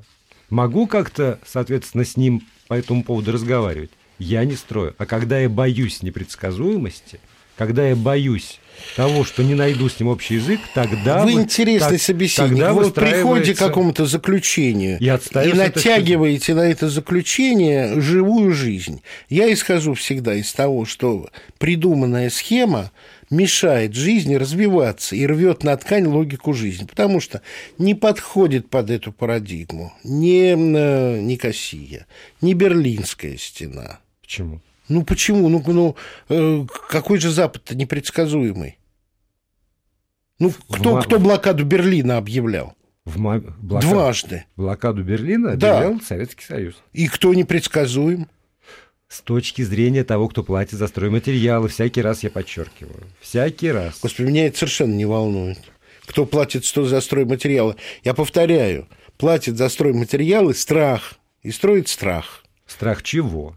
[0.49, 4.95] могу как-то, соответственно, с ним по этому поводу разговаривать, я не строю.
[4.97, 7.19] А когда я боюсь непредсказуемости–
[7.57, 8.59] когда я боюсь
[8.95, 11.23] того, что не найду с ним общий язык, тогда...
[11.23, 12.51] Вы интересный так, собеседник.
[12.51, 19.01] Тогда вы приходите к какому-то заключению и, и натягиваете на это заключение живую жизнь.
[19.29, 22.91] Я исхожу всегда из того, что придуманная схема
[23.29, 27.41] мешает жизни развиваться и рвет на ткань логику жизни, потому что
[27.77, 32.05] не подходит под эту парадигму ни э, Никосия,
[32.41, 33.99] ни Берлинская стена.
[34.21, 34.61] Почему?
[34.89, 35.49] Ну почему?
[35.49, 35.95] Ну, ну
[36.29, 38.77] э, какой же Запад-то непредсказуемый?
[40.39, 42.75] Ну, кто, кто блокаду Берлина объявлял?
[43.05, 43.53] В блокад...
[43.61, 44.45] Дважды.
[44.55, 46.05] Блокаду Берлина объявлял да.
[46.05, 46.75] Советский Союз.
[46.93, 48.27] И кто непредсказуем?
[49.07, 53.03] С точки зрения того, кто платит за стройматериалы, всякий раз я подчеркиваю.
[53.21, 53.99] Всякий раз.
[54.01, 55.59] Господи, меня это совершенно не волнует.
[56.05, 57.75] Кто платит что за стройматериалы?
[58.03, 61.15] Я повторяю, платит за стройматериалы страх.
[61.43, 62.43] И строит страх.
[62.65, 63.53] Страх чего?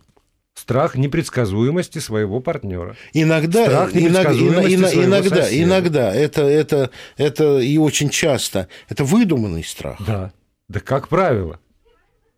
[0.67, 2.97] Страх непредсказуемости своего партнера.
[3.13, 5.63] Иногда, Страх непредсказуемости иногда, своего иногда, соседа.
[5.63, 9.97] иногда это, это, это и очень часто это выдуманный страх.
[10.05, 10.33] Да,
[10.67, 11.61] да как правило.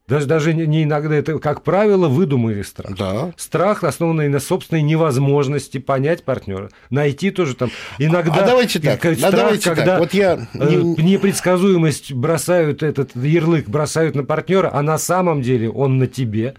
[0.08, 2.94] Даже, даже не иногда, это, как правило, выдуманный страх.
[2.98, 3.32] Да.
[3.38, 6.68] Страх, основанный на собственной невозможности понять партнера.
[6.90, 8.42] Найти тоже там иногда...
[8.42, 9.98] А давайте так, страх, а давайте когда так.
[10.00, 10.48] Вот я...
[10.52, 16.56] э, непредсказуемость бросают этот ярлык, бросают на партнера, а на самом деле он на тебе.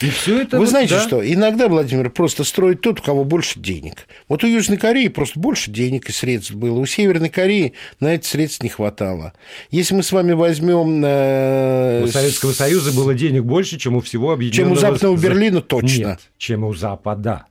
[0.00, 0.56] И все это...
[0.56, 1.00] Вы вот, знаете да?
[1.00, 1.32] что?
[1.32, 4.06] Иногда, Владимир, просто строит тот, у кого больше денег.
[4.28, 6.78] Вот у Южной Кореи просто больше денег и средств было.
[6.78, 9.32] У Северной Кореи на эти средств не хватало.
[9.70, 11.02] Если мы с вами возьмем...
[11.04, 14.76] Э, У Советского Союза было денег больше, чем у всего объединенного...
[14.76, 16.06] Чем у Западного Берлина, точно.
[16.06, 17.46] Нет, чем у Запада.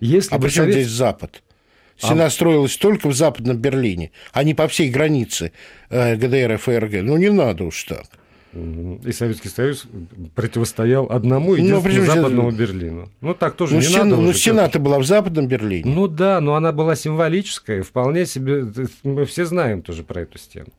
[0.00, 1.42] Если а при чем Совет- здесь Запад?
[1.98, 5.52] Стена строилась только в Западном Берлине, а не по всей границе
[5.90, 7.02] э, ГДР и ФРГ.
[7.02, 8.06] Ну, не надо уж так.
[8.52, 9.86] И Советский Союз
[10.34, 13.08] противостоял одному Ну, единственному западному Берлину.
[13.20, 15.92] Ну, так тоже Ну, не стена, надо ну, стена-то была в Западном Берлине.
[15.92, 17.82] Ну да, но она была символическая.
[17.82, 18.66] Вполне себе...
[19.04, 20.70] Мы все знаем тоже про эту стену.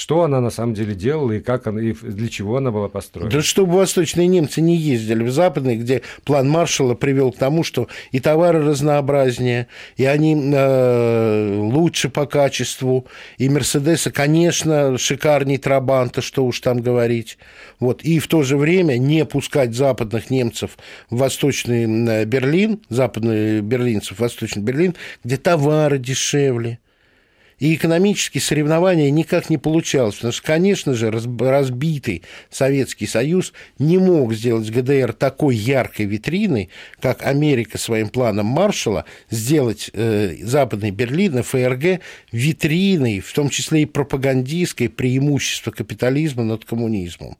[0.00, 3.30] Что она на самом деле делала и как она, и для чего она была построена.
[3.30, 7.86] Да чтобы восточные немцы не ездили в западные, где план Маршалла привел к тому, что
[8.10, 9.66] и товары разнообразнее,
[9.98, 13.04] и они э, лучше по качеству,
[13.36, 17.36] и Мерседесы, конечно, шикарней Трабанта, что уж там говорить.
[17.78, 18.00] Вот.
[18.02, 20.78] И в то же время не пускать западных немцев
[21.10, 24.94] в Восточный э, Берлин, западных берлинцев в Восточный Берлин,
[25.24, 26.78] где товары дешевле.
[27.60, 33.98] И экономические соревнования никак не получалось, потому что, конечно же, раз- разбитый Советский Союз не
[33.98, 41.42] мог сделать ГДР такой яркой витриной, как Америка своим планом Маршалла, сделать э, Западный Берлин
[41.42, 42.00] ФРГ
[42.32, 47.36] витриной, в том числе и пропагандистской, преимущества капитализма над коммунизмом.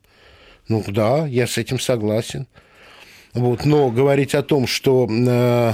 [0.68, 2.46] Ну да, я с этим согласен.
[3.32, 5.72] Вот, но говорить о том, что э,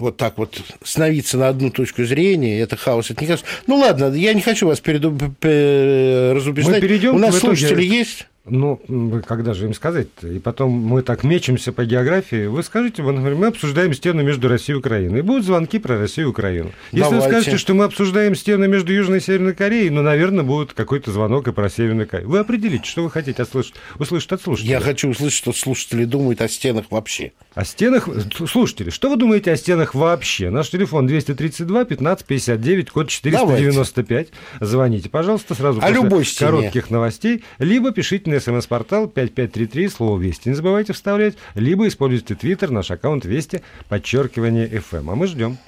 [0.00, 3.44] вот так вот становиться на одну точку зрения, это хаос, это не хаос.
[3.66, 5.10] Ну ладно, я не хочу вас переду...
[5.10, 6.76] разубеждать.
[6.76, 8.26] Мы перейдем У нас в итоге- слушатели есть?
[8.50, 8.80] Ну,
[9.26, 12.46] когда же им сказать И потом мы так мечемся по географии.
[12.46, 15.18] Вы скажите, вот, например, мы обсуждаем стену между Россией и Украиной.
[15.20, 16.70] И будут звонки про Россию и Украину.
[16.92, 17.24] Если Давайте.
[17.24, 21.10] вы скажете, что мы обсуждаем стену между Южной и Северной Кореей, ну, наверное, будет какой-то
[21.12, 22.28] звонок и про Северную Корею.
[22.28, 24.72] Вы определите, что вы хотите услышать, услышать от слушателей.
[24.72, 27.32] Я хочу услышать, что слушатели думают о стенах вообще.
[27.54, 28.08] О стенах...
[28.48, 30.50] Слушатели, что вы думаете о стенах вообще?
[30.50, 34.28] Наш телефон 232 15 59, код 495.
[34.60, 36.50] Звоните, пожалуйста, сразу О после любой стене.
[36.50, 37.44] коротких новостей.
[37.58, 41.36] Либо пишите на смс-портал 5533, слово «Вести» не забывайте вставлять.
[41.54, 45.10] Либо используйте твиттер, наш аккаунт «Вести», подчеркивание FM.
[45.10, 45.58] А мы ждем.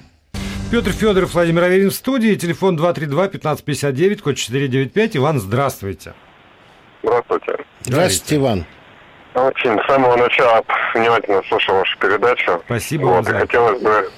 [0.71, 2.35] Петр Федоров, Владимир Аверин в студии.
[2.35, 5.17] Телефон 232 15 59, код 495.
[5.17, 6.13] Иван, здравствуйте.
[7.03, 7.57] Здравствуйте.
[7.81, 8.65] Здравствуйте, Иван.
[9.33, 10.63] Очень с самого начала
[10.93, 12.61] внимательно слушал вашу передачу.
[12.65, 13.47] Спасибо вам Вот, за и это.
[13.47, 14.09] хотелось бы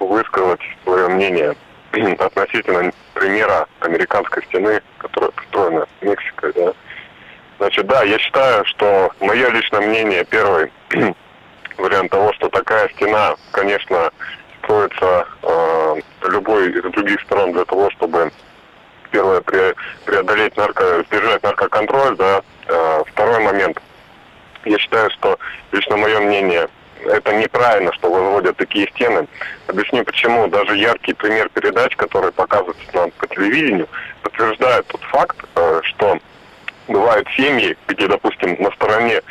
[0.00, 1.54] высказать свое мнение
[2.18, 6.52] относительно примера американской стены, которая построена Мексикой.
[6.54, 6.72] Да.
[7.60, 10.72] Значит, да, я считаю, что мое личное мнение, первый
[11.76, 14.10] вариант того, что такая стена, конечно,
[14.62, 15.96] строится э,
[16.30, 18.32] любой из других сторон для того, чтобы
[19.10, 22.40] первое пре- преодолеть нарко, сдержать наркоконтроль, да.
[22.66, 23.78] Э, второй момент.
[24.64, 25.38] Я считаю, что
[25.72, 26.66] лично мое мнение,
[27.04, 29.26] это неправильно, что возводят такие стены.
[29.66, 30.48] Объясню почему.
[30.48, 33.86] Даже яркий пример передач, который показывается нам по телевидению,
[34.22, 36.18] подтверждает тот факт, э, что
[36.90, 39.22] бывают семьи, где, допустим, на стороне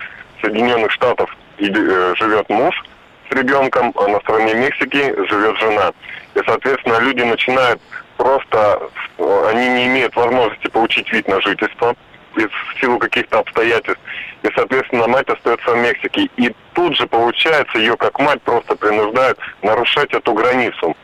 [0.41, 2.83] Соединенных Штатов э, живет муж
[3.29, 5.91] с ребенком, а на стороне Мексики живет жена.
[6.35, 7.81] И, соответственно, люди начинают
[8.17, 11.95] просто, э, они не имеют возможности получить вид на жительство
[12.35, 14.01] в силу каких-то обстоятельств.
[14.43, 16.29] И, соответственно, мать остается в Мексике.
[16.37, 20.95] И тут же, получается, ее как мать просто принуждают нарушать эту границу.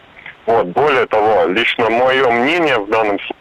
[0.45, 3.36] Вот, более того, лично мое мнение в данном случае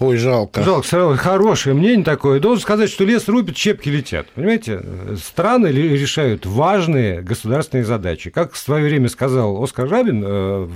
[0.00, 0.64] Ой, жалко.
[0.64, 2.40] Жалко, сразу хорошее мнение такое.
[2.40, 4.28] Должен сказать, что лес рубит, щепки летят.
[4.34, 4.82] Понимаете,
[5.22, 8.30] страны решают важные государственные задачи.
[8.30, 10.68] Как в свое время сказал Оскар Рабин, э,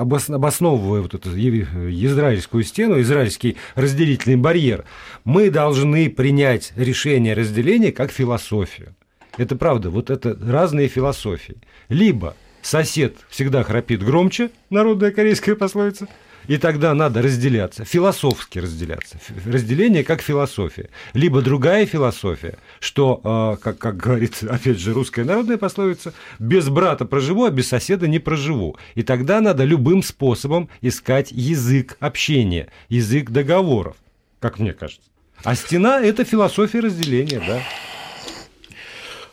[0.00, 4.84] обос- обосновывая вот эту израильскую стену, израильский разделительный барьер,
[5.24, 8.96] мы должны принять решение разделения как философию.
[9.38, 11.58] Это правда, вот это разные философии.
[11.88, 16.08] Либо сосед всегда храпит громче, народная корейская пословица,
[16.48, 19.18] и тогда надо разделяться, философски разделяться.
[19.44, 20.88] Разделение как философия.
[21.12, 27.04] Либо другая философия, что, э, как, как говорит, опять же, русская народная пословица, без брата
[27.04, 28.76] проживу, а без соседа не проживу.
[28.94, 33.96] И тогда надо любым способом искать язык общения, язык договоров,
[34.40, 35.08] как мне кажется.
[35.44, 37.60] А стена– это философия разделения, да.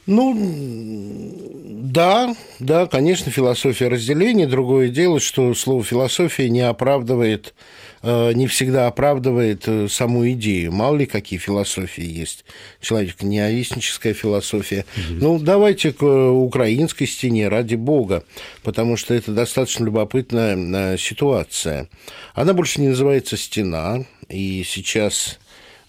[0.06, 1.54] Ну,
[1.94, 4.48] да, да, конечно, философия разделения.
[4.48, 7.54] Другое дело, что слово философия не оправдывает,
[8.02, 10.74] э, не всегда оправдывает э, саму идею.
[10.74, 12.44] Мало ли какие философии есть.
[12.82, 14.86] Человек неовестническая философия.
[15.10, 18.24] Ну, давайте к э, украинской стене, ради бога,
[18.62, 21.88] потому что это достаточно любопытная ситуация.
[22.34, 25.40] Она больше не называется стена, и сейчас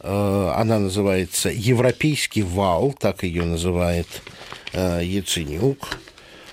[0.07, 4.07] она называется «Европейский вал», так ее называет
[4.72, 5.98] э, Яценюк.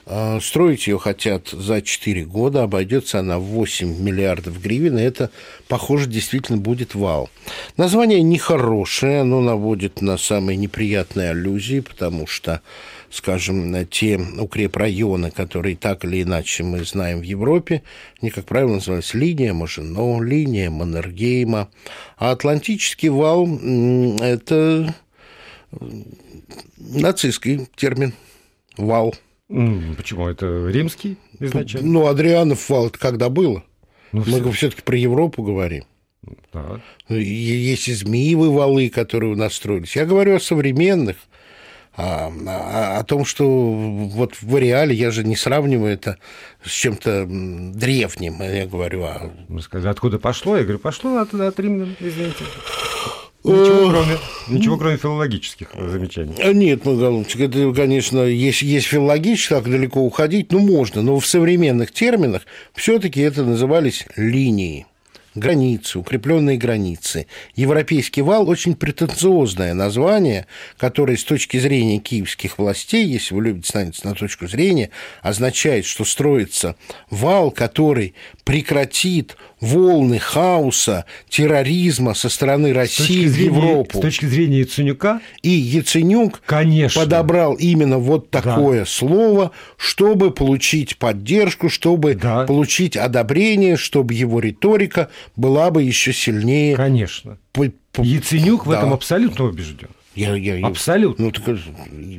[0.06, 5.30] Э, строить ее хотят за 4 года, обойдется она в 8 миллиардов гривен, и это,
[5.68, 7.30] похоже, действительно будет вал.
[7.78, 12.62] Название нехорошее, оно наводит на самые неприятные аллюзии, потому что
[13.12, 17.84] скажем, те укрепрайоны, которые так или иначе мы знаем в Европе,
[18.22, 21.70] они, как правило, называются линия Мажино, линия Маннергейма.
[22.18, 23.48] А Атлантический вал–
[24.22, 24.96] это
[26.78, 28.14] нацистский термин
[28.78, 29.14] «вал».
[29.98, 30.28] Почему?
[30.28, 31.90] Это римский изначально?
[31.90, 33.64] Ну, Адрианов вал это когда было?
[34.14, 34.52] Ну, Мы все.
[34.52, 35.84] все-таки про Европу говорим.
[36.54, 36.80] Да.
[37.10, 39.96] Есть и змеевые валы, которые у нас строились.
[39.96, 41.18] Я говорю о современных,
[41.96, 46.18] а, а, о том, что вот в реале я же не сравниваю это
[46.64, 49.04] с чем-то древним, я говорю.
[49.04, 49.32] А...
[49.50, 50.56] Вы сказали, откуда пошло?
[50.58, 52.46] Я говорю, пошло от, от римлян, извините.
[53.44, 54.18] Ничего, кроме,
[54.48, 56.36] ничего, кроме филологических замечаний.
[56.40, 61.20] А, нет, мой голубчик, это, конечно, есть, есть филологически, так далеко уходить, ну, можно, но
[61.20, 62.44] в современных терминах
[62.76, 64.86] все-таки это назывались линии
[65.36, 67.28] границы, укрепленные границы.
[67.56, 70.46] Европейский вал– очень претенциозное название,
[70.78, 74.90] которое с точки зрения киевских властей, если вы любите становиться на точку зрения,
[75.22, 76.76] означает, что строится
[77.10, 78.14] вал, который
[78.44, 84.00] прекратит волны хаоса, терроризма со стороны России в Европу.
[84.00, 85.22] С точки зрения Яценюка?
[85.44, 87.02] И Яценюк Конечно.
[87.02, 88.86] подобрал именно вот такое да.
[88.86, 92.46] слово, чтобы получить поддержку, чтобы да.
[92.46, 96.76] получить одобрение, чтобы его риторика была бы еще сильнее.
[96.76, 97.38] Конечно.
[97.54, 97.66] По...
[97.98, 98.70] Яценюк да.
[98.70, 99.90] в этом абсолютно убежден.
[100.14, 101.26] Я, я, Абсолютно.
[101.26, 101.58] Ну, так,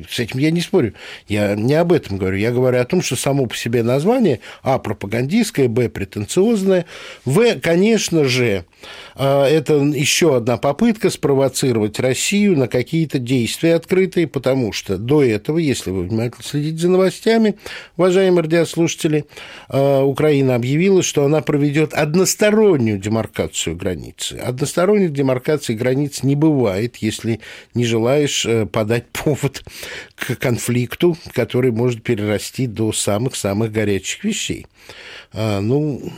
[0.09, 0.93] с этим я не спорю.
[1.27, 2.37] Я не об этом говорю.
[2.37, 6.85] Я говорю о том, что само по себе название, а, пропагандистское, б, претенциозное,
[7.23, 8.65] в, конечно же,
[9.15, 15.59] а, это еще одна попытка спровоцировать Россию на какие-то действия открытые, потому что до этого,
[15.59, 17.55] если вы внимательно следите за новостями,
[17.95, 19.25] уважаемые радиослушатели,
[19.69, 24.33] а, Украина объявила, что она проведет одностороннюю демаркацию границы.
[24.33, 27.39] Односторонних демаркаций границ не бывает, если
[27.75, 29.63] не желаешь э, подать повод
[30.15, 34.67] к конфликту, который может перерасти до самых-самых горячих вещей.
[35.31, 36.11] А, ну,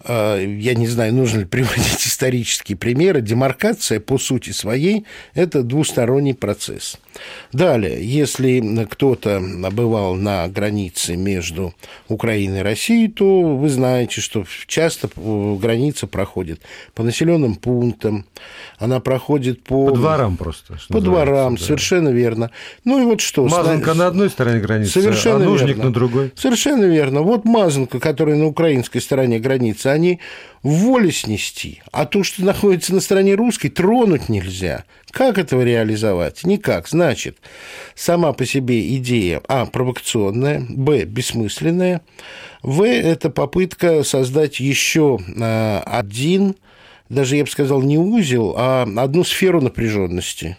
[0.00, 5.04] а, я не знаю, нужно ли приводить исторические примеры, демаркация по сути своей–
[5.34, 6.98] это двусторонний процесс.
[7.52, 9.42] Далее, если кто-то
[9.72, 11.74] бывал на границе между
[12.08, 16.60] Украиной и Россией, то вы знаете, что часто граница проходит
[16.94, 18.26] по населенным пунктам,
[18.78, 19.88] она проходит по...
[19.88, 20.78] По дворам просто.
[20.88, 21.64] По дворам, да.
[21.64, 22.50] совершенно верно.
[22.84, 23.46] Ну и вот что...
[23.46, 25.84] Мазанка на одной стороне границы, совершенно а нужник верно.
[25.84, 26.32] на другой.
[26.36, 27.22] Совершенно верно.
[27.22, 30.20] Вот Мазанка, которая на украинской стороне границы, они
[30.62, 34.84] воле снести, а то, что находится на стороне русской, тронуть нельзя.
[35.10, 36.44] Как этого реализовать?
[36.44, 36.88] Никак.
[36.88, 37.38] Значит,
[37.94, 42.02] сама по себе идея, а, провокационная, б, бессмысленная,
[42.62, 46.56] в, это попытка создать еще а, один,
[47.08, 50.56] даже я бы сказал, не узел, а одну сферу напряженности.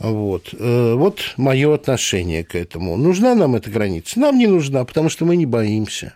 [0.00, 0.54] Вот.
[0.58, 2.96] Э, вот мое отношение к этому.
[2.96, 4.18] Нужна нам эта граница?
[4.18, 6.14] Нам не нужна, потому что мы не боимся.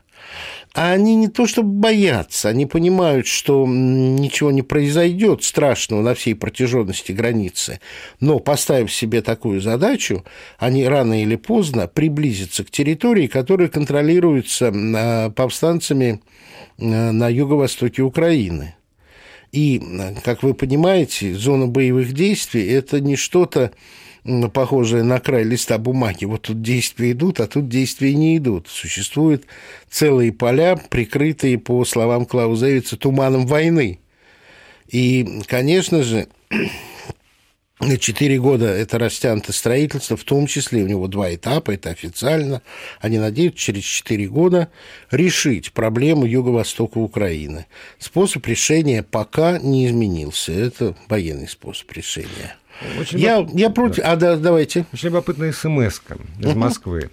[0.75, 6.35] А они не то чтобы боятся, они понимают, что ничего не произойдет страшного на всей
[6.35, 7.79] протяженности границы.
[8.19, 10.25] Но поставив себе такую задачу,
[10.59, 16.21] они рано или поздно приблизятся к территории, которая контролируется а, повстанцами
[16.79, 18.75] а, на юго-востоке Украины.
[19.53, 19.81] И,
[20.25, 23.71] как вы понимаете, зона боевых действий– это не что-то
[24.53, 26.25] похожее на край листа бумаги.
[26.25, 28.69] Вот тут действия идут, а тут действия не идут.
[28.69, 29.45] Существуют
[29.91, 34.01] целые поля, прикрытые, по словам Клаузевица, туманом войны.
[34.89, 36.29] И, конечно же,
[37.81, 42.63] на четыре года это растянуто строительство, в том числе у него два этапа, это официально.
[43.01, 44.71] Они надеются через четыре года
[45.11, 47.67] решить проблему юго-востока Украины.
[47.99, 50.53] Способ решения пока не изменился.
[50.53, 52.57] Это военный способ решения.
[52.99, 53.55] Очень я, любоп...
[53.55, 54.03] я против...
[54.03, 54.13] Да.
[54.13, 54.87] А, да, давайте.
[54.93, 56.01] Очень любопытная смс
[56.39, 57.11] из Москвы.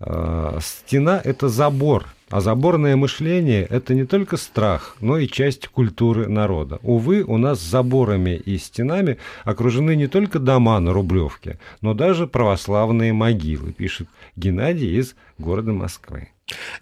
[0.00, 6.28] А, стена– это забор, А заборное мышление– это не только страх, но и часть культуры
[6.28, 6.78] народа.
[6.82, 13.12] Увы, у нас заборами и стенами окружены не только дома на Рублевке, но даже православные
[13.12, 16.30] могилы, пишет Геннадий из города Москвы.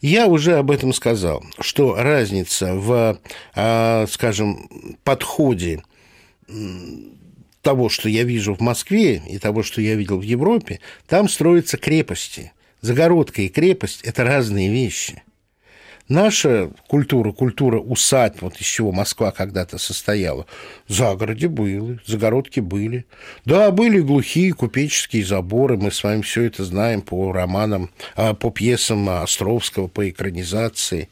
[0.01, 3.19] Я уже об этом сказал, что разница в,
[3.55, 4.69] а, скажем,
[5.05, 5.83] подходе
[7.63, 11.77] того, что я вижу в Москве и того, что я видел в Европе, там строятся
[11.77, 12.53] крепости.
[12.81, 15.23] Загородка и крепость– это разные вещи.
[16.11, 20.45] Наша культура, культура усадьб, вот из чего Москва когда-то состояла,
[20.89, 23.07] загороде были, загородки были.
[23.45, 28.51] Да, были глухие купеческие заборы, мы с вами все это знаем по романам, а, по
[28.51, 31.09] пьесам Островского, по экранизации.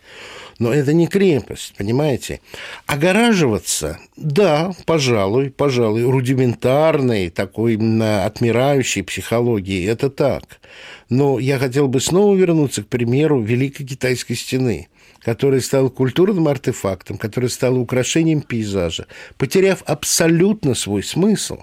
[0.58, 2.40] Но это не крепость, понимаете?
[2.86, 10.60] Огораживаться, да, пожалуй, пожалуй, рудиментарной, такой отмирающей психологии, это так.
[11.08, 14.88] Но я хотел бы снова вернуться к примеру Великой Китайской стены
[15.20, 19.06] которая стала культурным артефактом, которая стала украшением пейзажа,
[19.36, 21.58] потеряв абсолютно свой смысл,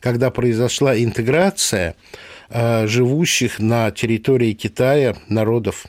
[0.00, 1.94] когда произошла интеграция
[2.50, 5.86] э, живущих на территории Китая народов.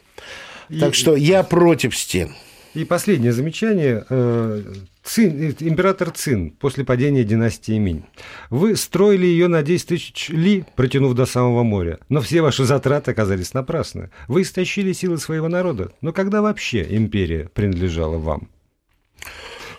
[0.80, 2.36] Так что я против стен.
[2.78, 4.06] И последнее замечание.
[4.08, 4.62] Э,
[5.04, 8.04] Цин, император Цин после падения династии Минь.
[8.52, 13.10] Вы строили ее на 10 тысяч ли, протянув до самого моря, но все ваши затраты
[13.10, 14.12] оказались напрасны.
[14.28, 15.92] Вы истощили силы своего народа.
[16.02, 18.48] Но когда вообще империя принадлежала вам?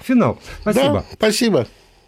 [0.03, 0.41] Финал.
[0.63, 0.95] Спасибо.
[0.95, 1.69] Да, спасибо.